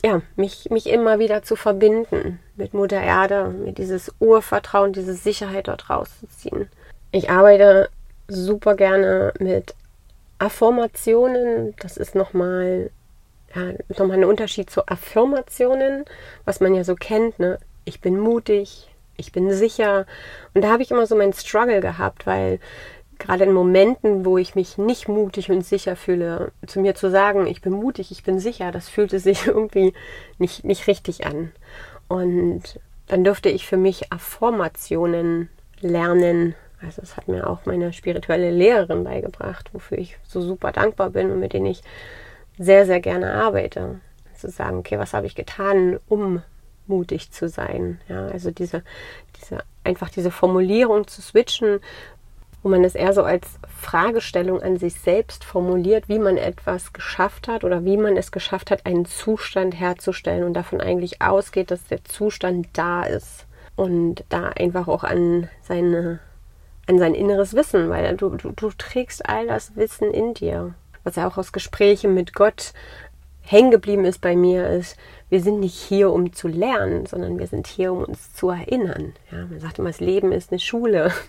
ja, 0.04 0.22
mich, 0.36 0.70
mich 0.70 0.88
immer 0.88 1.20
wieder 1.20 1.42
zu 1.42 1.56
verbinden 1.56 2.40
mit 2.56 2.74
Mutter 2.74 3.02
Erde, 3.02 3.48
mit 3.48 3.78
dieses 3.78 4.14
Urvertrauen, 4.20 4.94
diese 4.94 5.14
Sicherheit 5.14 5.68
dort 5.68 5.90
rauszuziehen. 5.90 6.70
Ich 7.12 7.30
arbeite 7.30 7.90
super 8.28 8.76
gerne 8.76 9.34
mit 9.40 9.74
Affirmationen. 10.38 11.76
Das 11.80 11.98
ist 11.98 12.14
nochmal 12.14 12.92
ja, 13.56 13.74
noch 13.98 14.12
ein 14.12 14.26
Unterschied 14.26 14.70
zu 14.70 14.88
Affirmationen, 14.88 16.06
was 16.44 16.60
man 16.60 16.76
ja 16.76 16.84
so 16.84 16.96
kennt. 16.96 17.40
Ne? 17.40 17.58
Ich 17.86 18.02
bin 18.02 18.20
mutig, 18.20 18.90
ich 19.18 19.32
bin 19.32 19.52
sicher. 19.52 20.06
Und 20.54 20.64
da 20.64 20.72
habe 20.72 20.84
ich 20.84 20.92
immer 20.92 21.08
so 21.08 21.16
meinen 21.16 21.34
Struggle 21.34 21.80
gehabt, 21.80 22.28
weil 22.28 22.60
gerade 23.20 23.46
in 23.46 23.54
Momenten, 23.54 24.26
wo 24.26 24.38
ich 24.38 24.56
mich 24.56 24.78
nicht 24.78 25.08
mutig 25.08 25.52
und 25.52 25.66
sicher 25.66 25.96
fühle, 25.96 26.52
zu 26.68 26.80
mir 26.80 26.96
zu 26.96 27.10
sagen, 27.10 27.48
ich 27.48 27.62
bin 27.62 27.74
mutig, 27.74 28.12
ich 28.12 28.24
bin 28.24 28.40
sicher, 28.40 28.72
das 28.72 28.90
fühlte 28.90 29.20
sich 29.20 29.48
irgendwie 29.48 29.94
nicht, 30.38 30.64
nicht 30.64 30.88
richtig 30.88 31.26
an. 31.26 31.52
Und 32.08 32.80
dann 33.08 33.24
durfte 33.24 33.50
ich 33.50 33.66
für 33.66 33.78
mich 33.78 34.12
Affirmationen 34.12 35.50
lernen. 35.82 36.56
Also 36.82 37.02
das 37.02 37.18
hat 37.18 37.28
mir 37.28 37.50
auch 37.50 37.66
meine 37.66 37.94
spirituelle 37.94 38.52
Lehrerin 38.52 39.04
beigebracht, 39.04 39.70
wofür 39.74 39.98
ich 39.98 40.18
so 40.24 40.42
super 40.42 40.72
dankbar 40.72 41.10
bin 41.10 41.32
und 41.32 41.40
mit 41.40 41.54
denen 41.54 41.68
ich 41.68 41.82
sehr, 42.58 42.86
sehr 42.86 43.00
gerne 43.00 43.34
arbeite. 43.34 44.00
Zu 44.36 44.50
sagen, 44.50 44.78
okay, 44.80 45.00
was 45.00 45.14
habe 45.14 45.28
ich 45.28 45.36
getan, 45.36 46.00
um 46.08 46.42
mutig 46.88 47.32
zu 47.32 47.48
sein. 47.48 48.00
Ja, 48.08 48.28
also 48.28 48.52
diese, 48.52 48.84
diese, 49.40 49.60
einfach 49.84 50.10
diese 50.10 50.32
Formulierung 50.32 51.08
zu 51.08 51.22
switchen, 51.22 51.80
wo 52.66 52.70
man 52.70 52.84
es 52.84 52.96
eher 52.96 53.14
so 53.14 53.22
als 53.22 53.60
Fragestellung 53.80 54.60
an 54.60 54.78
sich 54.78 54.96
selbst 55.00 55.44
formuliert, 55.44 56.10
wie 56.10 56.18
man 56.18 56.36
etwas 56.36 56.94
geschafft 56.94 57.48
hat 57.48 57.64
oder 57.64 57.86
wie 57.86 57.96
man 57.96 58.18
es 58.18 58.32
geschafft 58.32 58.72
hat, 58.72 58.88
einen 58.88 59.06
Zustand 59.06 59.80
herzustellen 59.80 60.44
und 60.44 60.56
davon 60.56 60.82
eigentlich 60.82 61.22
ausgeht, 61.22 61.70
dass 61.70 61.86
der 61.86 62.04
Zustand 62.06 62.70
da 62.74 63.04
ist 63.04 63.46
und 63.76 64.24
da 64.30 64.48
einfach 64.48 64.88
auch 64.88 65.04
an 65.04 65.48
seine 65.62 66.18
an 66.88 66.98
sein 66.98 67.14
inneres 67.14 67.54
Wissen, 67.54 67.92
weil 67.92 68.18
du, 68.18 68.30
du, 68.30 68.52
du 68.52 68.72
trägst 68.76 69.30
all 69.30 69.46
das 69.46 69.76
Wissen 69.76 70.10
in 70.10 70.34
dir. 70.34 70.74
Was 71.04 71.18
ja 71.18 71.28
auch 71.28 71.38
aus 71.38 71.52
Gesprächen 71.52 72.16
mit 72.16 72.34
Gott 72.34 72.74
hängen 73.42 73.70
geblieben 73.70 74.06
ist 74.06 74.22
bei 74.22 74.36
mir, 74.36 74.68
ist, 74.70 74.98
wir 75.30 75.42
sind 75.42 75.60
nicht 75.60 75.78
hier, 75.78 76.12
um 76.12 76.34
zu 76.34 76.48
lernen, 76.48 77.06
sondern 77.06 77.38
wir 77.38 77.46
sind 77.46 77.68
hier, 77.68 77.94
um 77.94 78.06
uns 78.06 78.34
zu 78.34 78.50
erinnern. 78.50 79.14
Ja, 79.32 79.46
man 79.46 79.60
sagt 79.60 79.78
immer, 79.78 79.90
das 79.90 80.00
Leben 80.00 80.32
ist 80.32 80.52
eine 80.52 80.60
Schule. 80.60 81.12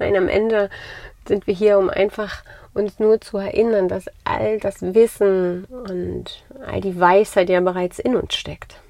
Nein, 0.00 0.16
am 0.16 0.28
Ende 0.28 0.70
sind 1.28 1.46
wir 1.46 1.54
hier, 1.54 1.78
um 1.78 1.90
einfach 1.90 2.42
uns 2.74 2.98
nur 2.98 3.20
zu 3.20 3.36
erinnern, 3.36 3.86
dass 3.86 4.06
all 4.24 4.58
das 4.58 4.80
Wissen 4.80 5.66
und 5.66 6.42
all 6.66 6.80
die 6.80 6.98
Weisheit 6.98 7.50
ja 7.50 7.60
bereits 7.60 7.98
in 7.98 8.16
uns 8.16 8.34
steckt. 8.34 8.80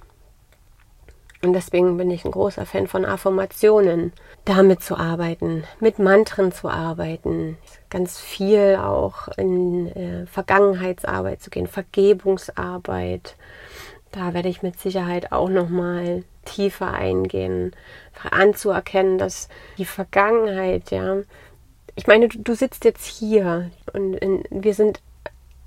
Und 1.43 1.55
deswegen 1.55 1.97
bin 1.97 2.11
ich 2.11 2.25
ein 2.25 2.31
großer 2.31 2.65
Fan 2.65 2.87
von 2.87 3.05
Affirmationen, 3.05 4.13
damit 4.45 4.83
zu 4.83 4.97
arbeiten, 4.97 5.65
mit 5.81 5.99
Mantren 5.99 6.53
zu 6.53 6.69
arbeiten, 6.69 7.57
ganz 7.89 8.21
viel 8.21 8.79
auch 8.81 9.29
in 9.37 9.89
äh, 9.89 10.27
Vergangenheitsarbeit 10.27 11.43
zu 11.43 11.51
gehen, 11.51 11.67
Vergebungsarbeit. 11.67 13.37
Da 14.13 14.35
werde 14.35 14.49
ich 14.49 14.63
mit 14.63 14.81
Sicherheit 14.81 15.31
auch 15.31 15.49
noch 15.49 15.69
mal 15.69 16.25
tiefer 16.45 16.93
eingehen, 16.93 17.73
anzuerkennen, 18.31 19.19
dass 19.19 19.49
die 19.79 19.85
Vergangenheit, 19.85 20.91
ja, 20.91 21.19
ich 21.95 22.07
meine, 22.07 22.29
du, 22.29 22.39
du 22.39 22.55
sitzt 22.55 22.85
jetzt 22.85 23.07
hier 23.07 23.71
und 23.93 24.15
in, 24.15 24.45
wir 24.51 24.75
sind 24.75 25.01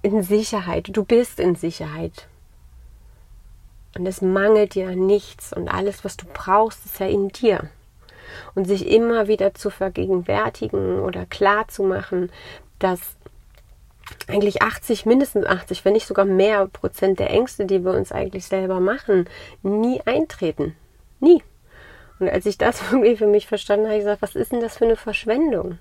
in 0.01 0.23
Sicherheit, 0.23 0.89
du 0.91 1.03
bist 1.03 1.39
in 1.39 1.55
Sicherheit. 1.55 2.27
Und 3.95 4.07
es 4.07 4.21
mangelt 4.21 4.75
dir 4.75 4.95
nichts 4.95 5.53
und 5.53 5.69
alles, 5.69 6.03
was 6.03 6.17
du 6.17 6.25
brauchst, 6.25 6.85
ist 6.85 6.99
ja 6.99 7.07
in 7.07 7.29
dir. 7.29 7.69
Und 8.55 8.65
sich 8.65 8.87
immer 8.87 9.27
wieder 9.27 9.53
zu 9.53 9.69
vergegenwärtigen 9.69 10.99
oder 10.99 11.25
klar 11.27 11.67
zu 11.67 11.83
machen, 11.83 12.31
dass 12.79 13.15
eigentlich 14.27 14.61
80, 14.61 15.05
mindestens 15.05 15.45
80, 15.45 15.85
wenn 15.85 15.93
nicht 15.93 16.07
sogar 16.07 16.25
mehr 16.25 16.67
Prozent 16.67 17.19
der 17.19 17.29
Ängste, 17.29 17.65
die 17.65 17.83
wir 17.83 17.91
uns 17.91 18.11
eigentlich 18.11 18.45
selber 18.45 18.79
machen, 18.79 19.27
nie 19.61 20.01
eintreten. 20.05 20.75
Nie. 21.19 21.41
Und 22.19 22.29
als 22.29 22.45
ich 22.45 22.57
das 22.57 22.81
irgendwie 22.91 23.17
für 23.17 23.27
mich 23.27 23.47
verstanden 23.47 23.85
habe, 23.85 23.93
habe 23.93 23.99
ich 23.99 24.05
gesagt, 24.05 24.21
was 24.21 24.35
ist 24.35 24.51
denn 24.51 24.61
das 24.61 24.77
für 24.77 24.85
eine 24.85 24.95
Verschwendung? 24.95 25.77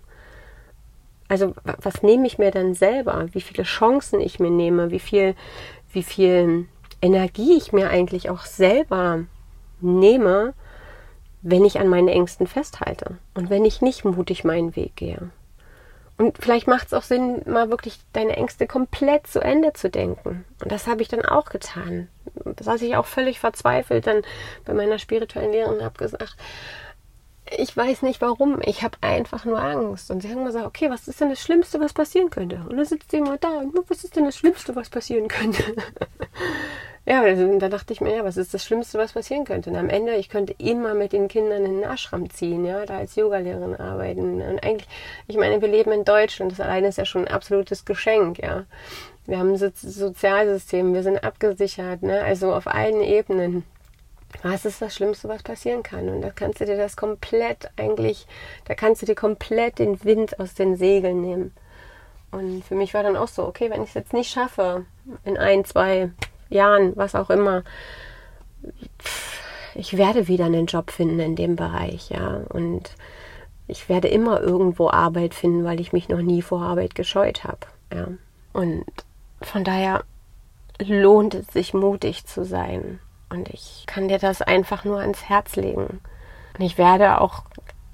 Also, 1.28 1.54
was 1.64 2.02
nehme 2.02 2.26
ich 2.26 2.38
mir 2.38 2.50
dann 2.50 2.74
selber? 2.74 3.26
Wie 3.32 3.40
viele 3.40 3.62
Chancen 3.62 4.20
ich 4.20 4.38
mir 4.38 4.50
nehme? 4.50 4.90
Wie 4.90 4.98
viel, 4.98 5.34
wie 5.92 6.02
viel 6.02 6.66
Energie 7.00 7.56
ich 7.56 7.72
mir 7.72 7.88
eigentlich 7.88 8.28
auch 8.28 8.44
selber 8.44 9.24
nehme, 9.80 10.52
wenn 11.42 11.64
ich 11.64 11.80
an 11.80 11.88
meinen 11.88 12.08
Ängsten 12.08 12.46
festhalte 12.46 13.18
und 13.34 13.50
wenn 13.50 13.64
ich 13.64 13.82
nicht 13.82 14.04
mutig 14.04 14.44
meinen 14.44 14.76
Weg 14.76 14.94
gehe. 14.96 15.30
Und 16.22 16.38
vielleicht 16.38 16.68
macht 16.68 16.86
es 16.86 16.94
auch 16.94 17.02
Sinn, 17.02 17.42
mal 17.46 17.68
wirklich 17.68 17.98
deine 18.12 18.36
Ängste 18.36 18.68
komplett 18.68 19.26
zu 19.26 19.40
Ende 19.40 19.72
zu 19.72 19.90
denken. 19.90 20.44
Und 20.62 20.70
das 20.70 20.86
habe 20.86 21.02
ich 21.02 21.08
dann 21.08 21.24
auch 21.24 21.46
getan. 21.46 22.06
Da 22.44 22.62
saß 22.62 22.80
ich 22.82 22.94
auch 22.94 23.06
völlig 23.06 23.40
verzweifelt 23.40 24.06
dann 24.06 24.22
bei 24.64 24.72
meiner 24.72 25.00
spirituellen 25.00 25.50
Lehrerin 25.50 25.78
und 25.78 25.84
habe 25.84 25.98
gesagt, 25.98 26.36
ich 27.58 27.76
weiß 27.76 28.02
nicht 28.02 28.20
warum, 28.20 28.60
ich 28.64 28.84
habe 28.84 28.98
einfach 29.00 29.44
nur 29.44 29.60
Angst. 29.60 30.12
Und 30.12 30.20
sie 30.20 30.30
haben 30.30 30.44
gesagt, 30.44 30.64
okay, 30.64 30.90
was 30.90 31.08
ist 31.08 31.20
denn 31.20 31.30
das 31.30 31.40
Schlimmste, 31.40 31.80
was 31.80 31.92
passieren 31.92 32.30
könnte? 32.30 32.60
Und 32.68 32.76
dann 32.76 32.86
sitzt 32.86 33.10
sie 33.10 33.16
immer 33.16 33.36
da 33.38 33.58
und 33.58 33.76
was 33.90 34.04
ist 34.04 34.14
denn 34.14 34.24
das 34.24 34.36
Schlimmste, 34.36 34.76
was 34.76 34.90
passieren 34.90 35.26
könnte? 35.26 35.64
ja, 37.04 37.22
da 37.58 37.68
dachte 37.68 37.92
ich 37.92 38.00
mir, 38.00 38.16
ja, 38.16 38.24
was 38.24 38.36
ist 38.36 38.54
das 38.54 38.64
Schlimmste, 38.64 38.98
was 38.98 39.12
passieren 39.12 39.44
könnte? 39.44 39.70
Und 39.70 39.76
am 39.76 39.88
Ende, 39.88 40.14
ich 40.14 40.28
könnte 40.28 40.54
immer 40.58 40.94
mit 40.94 41.12
den 41.12 41.26
Kindern 41.26 41.64
in 41.64 41.80
den 41.80 41.90
Ashram 41.90 42.30
ziehen, 42.30 42.64
ja, 42.64 42.86
da 42.86 42.98
als 42.98 43.16
Yogalehrerin 43.16 43.74
arbeiten. 43.74 44.40
Und 44.40 44.62
eigentlich, 44.62 44.88
ich 45.26 45.36
meine, 45.36 45.60
wir 45.60 45.68
leben 45.68 45.90
in 45.90 46.04
Deutschland, 46.04 46.52
das 46.52 46.60
alleine 46.60 46.88
ist 46.88 46.98
ja 46.98 47.04
schon 47.04 47.26
ein 47.26 47.34
absolutes 47.34 47.84
Geschenk, 47.84 48.38
ja. 48.38 48.64
Wir 49.26 49.38
haben 49.38 49.50
ein 49.50 49.56
so 49.56 49.70
Sozialsystem, 49.74 50.94
wir 50.94 51.02
sind 51.02 51.22
abgesichert, 51.22 52.02
ne, 52.02 52.22
also 52.22 52.54
auf 52.54 52.66
allen 52.66 53.02
Ebenen 53.02 53.64
was 54.42 54.64
ist 54.64 54.80
das 54.80 54.94
Schlimmste, 54.94 55.28
was 55.28 55.42
passieren 55.42 55.82
kann? 55.82 56.08
Und 56.08 56.22
da 56.22 56.30
kannst 56.30 56.60
du 56.60 56.64
dir 56.64 56.76
das 56.76 56.96
komplett 56.96 57.70
eigentlich, 57.76 58.26
da 58.64 58.74
kannst 58.74 59.02
du 59.02 59.06
dir 59.06 59.14
komplett 59.14 59.78
den 59.78 60.02
Wind 60.04 60.40
aus 60.40 60.54
den 60.54 60.76
Segeln 60.76 61.20
nehmen. 61.20 61.54
Und 62.30 62.64
für 62.64 62.74
mich 62.74 62.94
war 62.94 63.02
dann 63.02 63.16
auch 63.16 63.28
so, 63.28 63.46
okay, 63.46 63.68
wenn 63.68 63.82
ich 63.82 63.90
es 63.90 63.94
jetzt 63.94 64.14
nicht 64.14 64.30
schaffe, 64.30 64.86
in 65.24 65.36
ein, 65.36 65.64
zwei 65.64 66.10
Jahren, 66.52 66.92
was 66.96 67.14
auch 67.14 67.30
immer, 67.30 67.64
ich 69.74 69.96
werde 69.96 70.28
wieder 70.28 70.46
einen 70.46 70.66
Job 70.66 70.90
finden 70.90 71.20
in 71.20 71.36
dem 71.36 71.56
Bereich, 71.56 72.10
ja. 72.10 72.42
Und 72.48 72.94
ich 73.66 73.88
werde 73.88 74.08
immer 74.08 74.40
irgendwo 74.40 74.90
Arbeit 74.90 75.34
finden, 75.34 75.64
weil 75.64 75.80
ich 75.80 75.92
mich 75.92 76.08
noch 76.08 76.20
nie 76.20 76.42
vor 76.42 76.62
Arbeit 76.62 76.94
gescheut 76.94 77.44
habe, 77.44 77.66
ja. 77.92 78.08
Und 78.52 78.84
von 79.40 79.64
daher 79.64 80.04
lohnt 80.80 81.34
es 81.34 81.46
sich, 81.48 81.74
mutig 81.74 82.26
zu 82.26 82.44
sein 82.44 83.00
und 83.32 83.48
ich 83.48 83.84
kann 83.86 84.08
dir 84.08 84.18
das 84.18 84.42
einfach 84.42 84.84
nur 84.84 85.00
ans 85.00 85.28
Herz 85.28 85.56
legen. 85.56 86.00
Und 86.58 86.64
ich 86.64 86.76
werde 86.76 87.20
auch 87.20 87.44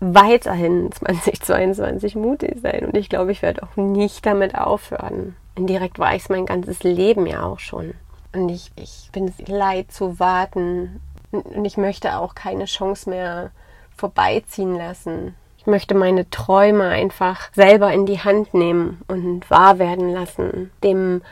weiterhin 0.01 0.91
2022 0.93 2.17
mutig 2.17 2.61
sein. 2.61 2.87
Und 2.87 2.97
ich 2.97 3.09
glaube, 3.09 3.33
ich 3.33 3.43
werde 3.43 3.63
auch 3.63 3.77
nicht 3.77 4.27
damit 4.27 4.57
aufhören. 4.57 5.37
Indirekt 5.55 5.99
war 5.99 6.15
ich 6.15 6.23
es 6.23 6.29
mein 6.29 6.47
ganzes 6.47 6.83
Leben 6.83 7.27
ja 7.27 7.45
auch 7.45 7.61
schon. 7.61 7.95
Und 8.39 8.51
ich, 8.51 8.71
ich 8.77 9.11
bin 9.13 9.27
es 9.27 9.49
leid 9.49 9.91
zu 9.91 10.21
warten. 10.21 11.01
Und 11.33 11.65
ich 11.65 11.77
möchte 11.77 12.17
auch 12.17 12.35
keine 12.37 12.67
Chance 12.67 13.11
mehr 13.11 13.51
vorbeiziehen 13.97 14.77
lassen. 14.77 15.35
Ich 15.59 15.67
möchte 15.67 15.95
meine 15.95 16.31
Träume 16.31 16.85
einfach 16.89 17.53
selber 17.53 17.93
in 17.93 18.07
die 18.07 18.21
Hand 18.21 18.55
nehmen 18.55 19.03
und 19.09 19.51
wahr 19.51 19.81
werden 19.81 20.13
lassen. 20.13 20.71
Dem 20.85 21.23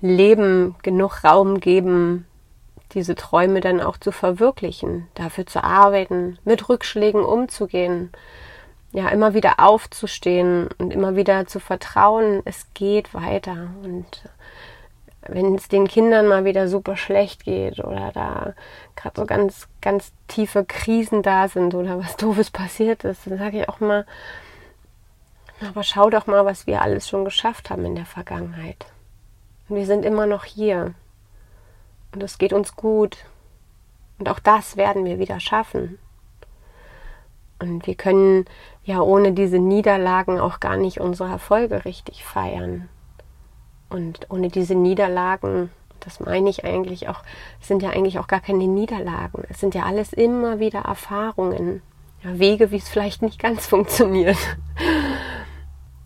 Leben 0.00 0.74
genug 0.82 1.22
Raum 1.22 1.60
geben, 1.60 2.26
diese 2.92 3.14
Träume 3.14 3.60
dann 3.60 3.80
auch 3.80 3.98
zu 3.98 4.10
verwirklichen, 4.10 5.08
dafür 5.14 5.46
zu 5.46 5.62
arbeiten, 5.62 6.38
mit 6.44 6.68
Rückschlägen 6.68 7.24
umzugehen, 7.24 8.10
ja, 8.92 9.08
immer 9.08 9.34
wieder 9.34 9.54
aufzustehen 9.58 10.68
und 10.78 10.92
immer 10.92 11.16
wieder 11.16 11.46
zu 11.46 11.60
vertrauen, 11.60 12.40
es 12.44 12.68
geht 12.74 13.12
weiter. 13.12 13.68
Und 13.82 14.22
wenn 15.28 15.54
es 15.54 15.68
den 15.68 15.88
Kindern 15.88 16.26
mal 16.26 16.44
wieder 16.44 16.68
super 16.68 16.96
schlecht 16.96 17.44
geht 17.44 17.78
oder 17.78 18.10
da 18.12 18.54
gerade 18.96 19.20
so 19.20 19.26
ganz, 19.26 19.68
ganz 19.80 20.12
tiefe 20.28 20.64
Krisen 20.64 21.22
da 21.22 21.48
sind 21.48 21.74
oder 21.74 21.98
was 21.98 22.16
Doofes 22.18 22.50
passiert 22.50 23.04
ist, 23.04 23.26
dann 23.26 23.38
sage 23.38 23.60
ich 23.60 23.68
auch 23.68 23.80
mal, 23.80 24.06
aber 25.60 25.82
schau 25.82 26.10
doch 26.10 26.26
mal, 26.26 26.44
was 26.44 26.66
wir 26.66 26.82
alles 26.82 27.08
schon 27.08 27.24
geschafft 27.24 27.70
haben 27.70 27.84
in 27.84 27.94
der 27.94 28.06
Vergangenheit. 28.06 28.86
Und 29.68 29.76
wir 29.76 29.86
sind 29.86 30.04
immer 30.04 30.26
noch 30.26 30.44
hier. 30.44 30.94
Und 32.12 32.22
es 32.22 32.38
geht 32.38 32.52
uns 32.52 32.76
gut. 32.76 33.18
Und 34.18 34.28
auch 34.28 34.38
das 34.38 34.76
werden 34.76 35.04
wir 35.04 35.18
wieder 35.18 35.40
schaffen. 35.40 35.98
Und 37.58 37.86
wir 37.86 37.94
können 37.94 38.44
ja 38.84 39.00
ohne 39.00 39.32
diese 39.32 39.58
Niederlagen 39.58 40.38
auch 40.38 40.60
gar 40.60 40.76
nicht 40.76 41.00
unsere 41.00 41.30
Erfolge 41.30 41.84
richtig 41.84 42.24
feiern. 42.24 42.88
Und 43.94 44.26
ohne 44.28 44.48
diese 44.48 44.74
Niederlagen, 44.74 45.70
das 46.00 46.18
meine 46.18 46.50
ich 46.50 46.64
eigentlich 46.64 47.08
auch, 47.08 47.20
sind 47.60 47.80
ja 47.80 47.90
eigentlich 47.90 48.18
auch 48.18 48.26
gar 48.26 48.40
keine 48.40 48.66
Niederlagen. 48.66 49.44
Es 49.48 49.60
sind 49.60 49.72
ja 49.76 49.84
alles 49.84 50.12
immer 50.12 50.58
wieder 50.58 50.80
Erfahrungen. 50.80 51.80
Ja, 52.24 52.36
Wege, 52.40 52.72
wie 52.72 52.78
es 52.78 52.88
vielleicht 52.88 53.22
nicht 53.22 53.40
ganz 53.40 53.66
funktioniert. 53.68 54.36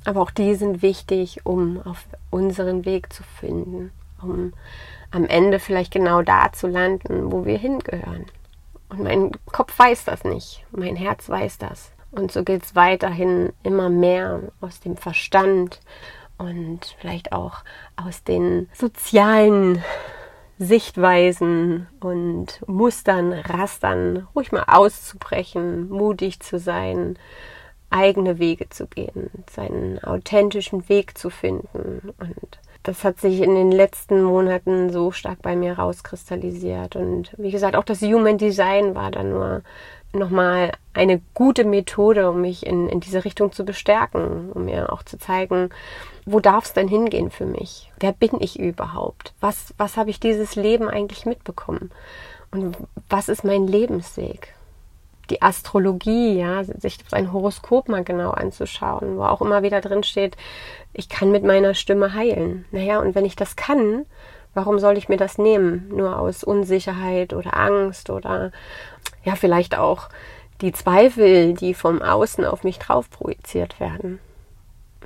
Aber 0.05 0.21
auch 0.21 0.31
die 0.31 0.55
sind 0.55 0.83
wichtig, 0.83 1.47
um 1.47 1.81
auf 1.81 2.05
unseren 2.29 2.85
Weg 2.85 3.11
zu 3.11 3.23
finden, 3.23 3.91
um 4.21 4.53
am 5.11 5.25
Ende 5.25 5.59
vielleicht 5.59 5.91
genau 5.95 6.21
da 6.21 6.53
zu 6.53 6.67
landen, 6.67 7.33
wo 7.33 7.47
wir 7.47 7.57
hingehören. 7.57 8.27
Und 8.91 9.03
mein 9.03 9.31
Kopf 9.47 9.79
weiß 9.79 10.05
das 10.05 10.25
nicht, 10.25 10.63
mein 10.73 10.97
Herz 10.97 11.27
weiß 11.27 11.57
das. 11.57 11.91
Und 12.11 12.33
so 12.33 12.45
geht 12.45 12.65
es 12.65 12.75
weiterhin 12.75 13.55
immer 13.63 13.89
mehr 13.89 14.41
aus 14.61 14.81
dem 14.81 14.99
Verstand 14.99 15.81
und 16.39 16.97
vielleicht 16.99 17.33
auch 17.33 17.59
aus 17.97 18.25
den 18.25 18.69
sozialen 18.73 19.83
Sichtweisen 20.59 21.87
und 22.01 22.63
Mustern, 22.67 23.33
Rastern, 23.33 24.27
ruhig 24.35 24.51
mal 24.51 24.65
auszubrechen, 24.67 25.89
mutig 25.89 26.41
zu 26.41 26.59
sein, 26.59 27.19
eigene 27.91 28.39
Wege 28.39 28.69
zu 28.69 28.87
gehen, 28.87 29.31
seinen 29.51 30.03
authentischen 30.03 30.89
Weg 30.89 31.17
zu 31.17 31.31
finden 31.31 32.13
und 32.19 32.59
das 32.89 33.05
hat 33.05 33.21
sich 33.21 33.43
in 33.43 33.55
den 33.55 33.71
letzten 33.71 34.23
Monaten 34.23 34.91
so 34.91 35.11
stark 35.11 35.43
bei 35.43 35.57
mir 35.57 35.79
rauskristallisiert. 35.79 36.97
Und 36.97 37.35
wie 37.37 37.51
gesagt, 37.51 37.77
auch 37.77 37.85
das 37.85 38.01
Human 38.01 38.39
Design 38.39 38.95
war 38.95 39.11
dann 39.11 39.31
nur 39.31 39.63
nochmal 40.19 40.73
eine 40.93 41.21
gute 41.35 41.65
Methode, 41.65 42.31
um 42.31 42.41
mich 42.41 42.67
in, 42.67 42.89
in 42.89 43.01
diese 43.01 43.25
Richtung 43.25 43.53
zu 43.53 43.65
bestärken, 43.65 44.51
um 44.53 44.65
mir 44.65 44.93
auch 44.93 45.03
zu 45.03 45.19
zeigen, 45.19 45.71
wo 46.27 46.41
darf 46.41 46.67
es 46.67 46.73
denn 46.73 46.89
hingehen 46.89 47.31
für 47.31 47.47
mich? 47.47 47.91
Wer 48.01 48.13
bin 48.13 48.33
ich 48.41 48.59
überhaupt? 48.59 49.33
Was, 49.41 49.75
was 49.79 49.97
habe 49.97 50.11
ich 50.11 50.21
dieses 50.21 50.57
Leben 50.57 50.89
eigentlich 50.89 51.25
mitbekommen? 51.25 51.91
Und 52.51 52.77
was 53.09 53.29
ist 53.29 53.45
mein 53.45 53.67
Lebensweg? 53.67 54.55
Die 55.31 55.43
Astrologie, 55.43 56.39
ja, 56.39 56.65
sich 56.65 56.99
ein 57.13 57.33
Horoskop 57.33 57.89
mal 57.89 58.03
genau 58.03 58.31
anzuschauen, 58.31 59.19
wo 59.19 59.25
auch 59.25 59.43
immer 59.43 59.63
wieder 59.63 59.81
drin 59.81 60.03
steht, 60.03 60.37
ich 60.95 61.09
kann 61.09 61.31
mit 61.31 61.45
meiner 61.45 61.75
Stimme 61.75 62.15
heilen. 62.15 62.65
Naja, 62.71 63.01
und 63.01 63.15
wenn 63.15 63.27
ich 63.27 63.37
das 63.37 63.55
kann, 63.55 64.07
warum 64.59 64.81
soll 64.81 64.99
ich 64.99 65.09
mir 65.09 65.19
das 65.19 65.39
nehmen? 65.39 65.87
Nur 65.89 66.19
aus 66.19 66.43
Unsicherheit 66.43 67.33
oder 67.33 67.57
Angst 67.57 68.11
oder 68.11 68.51
ja, 69.23 69.37
vielleicht 69.37 69.79
auch 69.79 70.09
die 70.61 70.73
Zweifel, 70.73 71.55
die 71.55 71.75
vom 71.75 72.03
Außen 72.03 72.45
auf 72.45 72.65
mich 72.65 72.81
drauf 72.81 73.09
projiziert 73.09 73.79
werden. 73.79 74.19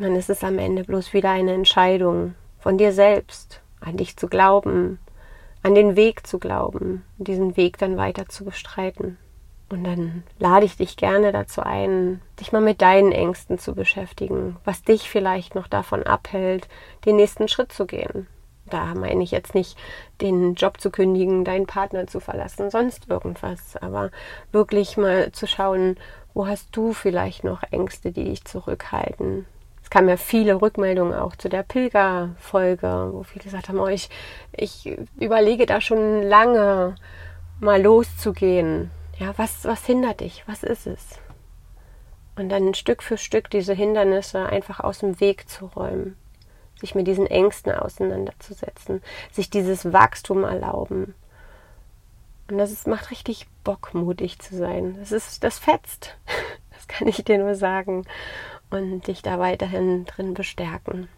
Dann 0.00 0.16
ist 0.16 0.30
es 0.30 0.42
am 0.42 0.58
Ende 0.58 0.84
bloß 0.84 1.12
wieder 1.12 1.28
eine 1.28 1.52
Entscheidung 1.52 2.34
von 2.60 2.78
dir 2.78 2.94
selbst, 2.94 3.60
an 3.80 3.98
dich 3.98 4.16
zu 4.16 4.26
glauben, 4.26 4.98
an 5.62 5.74
den 5.74 5.96
Weg 5.96 6.26
zu 6.26 6.38
glauben, 6.38 7.04
diesen 7.18 7.58
Weg 7.58 7.76
dann 7.76 7.98
weiter 7.98 8.30
zu 8.30 8.46
bestreiten. 8.46 9.18
Und 9.68 9.84
dann 9.84 10.22
lade 10.38 10.64
ich 10.64 10.78
dich 10.78 10.96
gerne 10.96 11.30
dazu 11.30 11.60
ein, 11.62 12.22
dich 12.40 12.52
mal 12.52 12.62
mit 12.62 12.80
deinen 12.80 13.12
Ängsten 13.12 13.58
zu 13.58 13.74
beschäftigen, 13.74 14.56
was 14.64 14.82
dich 14.82 15.10
vielleicht 15.10 15.54
noch 15.54 15.68
davon 15.68 16.04
abhält, 16.04 16.68
den 17.04 17.16
nächsten 17.16 17.48
Schritt 17.48 17.70
zu 17.70 17.84
gehen. 17.84 18.26
Da 18.72 18.94
meine 18.94 19.22
ich 19.22 19.30
jetzt 19.30 19.54
nicht, 19.54 19.78
den 20.20 20.54
Job 20.54 20.80
zu 20.80 20.90
kündigen, 20.90 21.44
deinen 21.44 21.66
Partner 21.66 22.06
zu 22.06 22.20
verlassen, 22.20 22.70
sonst 22.70 23.08
irgendwas, 23.08 23.76
aber 23.76 24.10
wirklich 24.50 24.96
mal 24.96 25.32
zu 25.32 25.46
schauen, 25.46 25.96
wo 26.34 26.46
hast 26.46 26.68
du 26.72 26.92
vielleicht 26.92 27.44
noch 27.44 27.62
Ängste, 27.70 28.12
die 28.12 28.24
dich 28.24 28.44
zurückhalten? 28.44 29.46
Es 29.82 29.90
kamen 29.90 30.08
ja 30.08 30.16
viele 30.16 30.62
Rückmeldungen 30.62 31.14
auch 31.14 31.36
zu 31.36 31.48
der 31.48 31.62
Pilgerfolge, 31.62 33.10
wo 33.12 33.22
viele 33.24 33.44
gesagt 33.44 33.68
haben, 33.68 33.78
oh, 33.78 33.88
ich, 33.88 34.08
ich 34.52 34.96
überlege 35.20 35.66
da 35.66 35.80
schon 35.80 36.22
lange, 36.22 36.94
mal 37.60 37.82
loszugehen 37.82 38.90
ja, 39.22 39.32
was, 39.36 39.64
was 39.64 39.86
hindert 39.86 40.20
dich? 40.20 40.42
Was 40.46 40.62
ist 40.62 40.86
es? 40.86 41.20
Und 42.36 42.48
dann 42.48 42.74
Stück 42.74 43.02
für 43.02 43.18
Stück 43.18 43.50
diese 43.50 43.72
Hindernisse 43.72 44.46
einfach 44.46 44.80
aus 44.80 44.98
dem 44.98 45.20
Weg 45.20 45.48
zu 45.48 45.66
räumen, 45.66 46.16
sich 46.82 46.94
mit 46.94 47.06
diesen 47.06 47.26
Ängsten 47.26 47.72
auseinanderzusetzen, 47.72 49.02
sich 49.30 49.48
dieses 49.48 49.94
Wachstum 49.94 50.44
erlauben. 50.44 51.14
Und 52.50 52.58
das 52.58 52.70
ist, 52.70 52.86
macht 52.86 53.10
richtig 53.10 53.46
Bock, 53.64 53.94
mutig 53.94 54.38
zu 54.38 54.54
sein. 54.54 54.96
Das 54.98 55.12
ist, 55.12 55.42
das 55.42 55.58
fetzt. 55.58 56.16
Das 56.74 56.88
kann 56.88 57.06
ich 57.06 57.22
dir 57.22 57.38
nur 57.38 57.54
sagen. 57.54 58.04
Und 58.68 59.06
dich 59.06 59.22
da 59.22 59.38
weiterhin 59.38 60.04
drin 60.04 60.34
bestärken. 60.34 61.08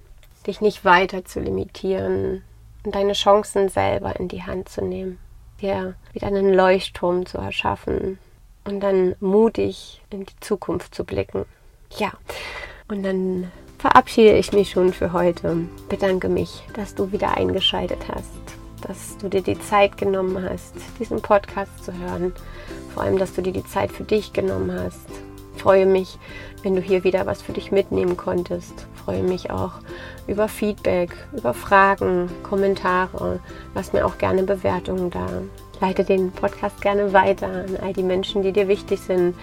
Dich 0.46 0.60
nicht 0.60 0.84
weiter 0.84 1.24
zu 1.24 1.40
limitieren 1.40 2.42
und 2.84 2.94
deine 2.94 3.14
Chancen 3.14 3.70
selber 3.70 4.14
in 4.20 4.28
die 4.28 4.42
Hand 4.42 4.68
zu 4.68 4.84
nehmen 4.84 5.18
dir 5.60 5.94
wieder 6.12 6.26
einen 6.26 6.52
Leuchtturm 6.52 7.26
zu 7.26 7.38
erschaffen 7.38 8.18
und 8.64 8.80
dann 8.80 9.14
mutig 9.20 10.02
in 10.10 10.26
die 10.26 10.40
Zukunft 10.40 10.94
zu 10.94 11.04
blicken. 11.04 11.44
Ja, 11.96 12.12
und 12.88 13.02
dann 13.02 13.50
verabschiede 13.84 14.32
ich 14.38 14.50
mich 14.54 14.70
schon 14.70 14.94
für 14.94 15.12
heute. 15.12 15.58
Bedanke 15.90 16.30
mich, 16.30 16.62
dass 16.72 16.94
du 16.94 17.12
wieder 17.12 17.36
eingeschaltet 17.36 17.98
hast, 18.08 18.32
dass 18.80 19.18
du 19.18 19.28
dir 19.28 19.42
die 19.42 19.60
Zeit 19.60 19.98
genommen 19.98 20.42
hast, 20.42 20.72
diesen 20.98 21.20
Podcast 21.20 21.84
zu 21.84 21.92
hören. 21.92 22.32
Vor 22.94 23.02
allem, 23.02 23.18
dass 23.18 23.34
du 23.34 23.42
dir 23.42 23.52
die 23.52 23.66
Zeit 23.66 23.92
für 23.92 24.04
dich 24.04 24.32
genommen 24.32 24.72
hast. 24.72 25.06
Ich 25.54 25.60
freue 25.60 25.84
mich, 25.84 26.18
wenn 26.62 26.74
du 26.74 26.80
hier 26.80 27.04
wieder 27.04 27.26
was 27.26 27.42
für 27.42 27.52
dich 27.52 27.72
mitnehmen 27.72 28.16
konntest. 28.16 28.86
Ich 28.94 29.00
freue 29.02 29.22
mich 29.22 29.50
auch 29.50 29.72
über 30.26 30.48
Feedback, 30.48 31.14
über 31.36 31.52
Fragen, 31.52 32.30
Kommentare. 32.42 33.40
Lass 33.74 33.92
mir 33.92 34.06
auch 34.06 34.16
gerne 34.16 34.44
Bewertungen 34.44 35.10
da. 35.10 35.26
Leite 35.82 36.04
den 36.04 36.32
Podcast 36.32 36.80
gerne 36.80 37.12
weiter 37.12 37.48
an 37.48 37.76
all 37.82 37.92
die 37.92 38.02
Menschen, 38.02 38.42
die 38.42 38.52
dir 38.52 38.66
wichtig 38.66 39.00
sind, 39.00 39.34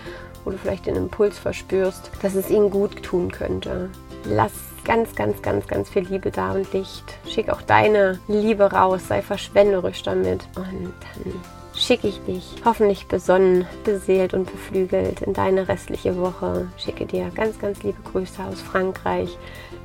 wo 0.43 0.49
du 0.49 0.57
vielleicht 0.57 0.87
den 0.87 0.95
Impuls 0.95 1.37
verspürst, 1.37 2.09
dass 2.23 2.33
es 2.33 2.49
ihnen 2.49 2.71
gut 2.71 3.03
tun 3.03 3.31
könnte. 3.31 3.91
Lass 4.25 4.53
ganz, 4.83 5.15
ganz, 5.15 5.41
ganz, 5.41 5.67
ganz 5.67 5.89
viel 5.89 6.03
Liebe 6.03 6.31
da 6.31 6.51
und 6.53 6.71
Licht. 6.73 7.03
Schick 7.27 7.49
auch 7.49 7.61
deine 7.61 8.19
Liebe 8.27 8.71
raus, 8.71 9.01
sei 9.07 9.21
verschwenderisch 9.21 10.03
damit 10.03 10.47
und 10.55 10.93
dann 11.01 11.33
schicke 11.75 12.07
ich 12.07 12.19
dich 12.25 12.55
hoffentlich 12.65 13.07
besonnen, 13.07 13.65
beseelt 13.83 14.33
und 14.33 14.51
beflügelt 14.51 15.21
in 15.21 15.33
deine 15.33 15.67
restliche 15.67 16.17
Woche. 16.17 16.67
Schicke 16.77 17.05
dir 17.05 17.31
ganz, 17.33 17.59
ganz 17.59 17.83
liebe 17.83 18.01
Grüße 18.11 18.43
aus 18.43 18.61
Frankreich. 18.61 19.37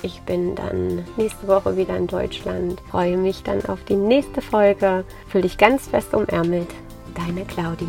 Ich 0.03 0.21
bin 0.23 0.55
dann 0.55 1.05
nächste 1.17 1.47
Woche 1.49 1.77
wieder 1.77 1.97
in 1.97 2.07
Deutschland. 2.07 2.81
Freue 2.91 3.17
mich 3.17 3.43
dann 3.43 3.65
auf 3.67 3.83
die 3.85 3.97
nächste 3.97 4.43
Folge. 4.43 5.05
Fühl 5.29 5.43
dich 5.43 5.59
ganz 5.59 5.89
fest 5.89 6.13
umärmelt. 6.15 6.69
Deine 7.15 7.45
Claudi. 7.45 7.89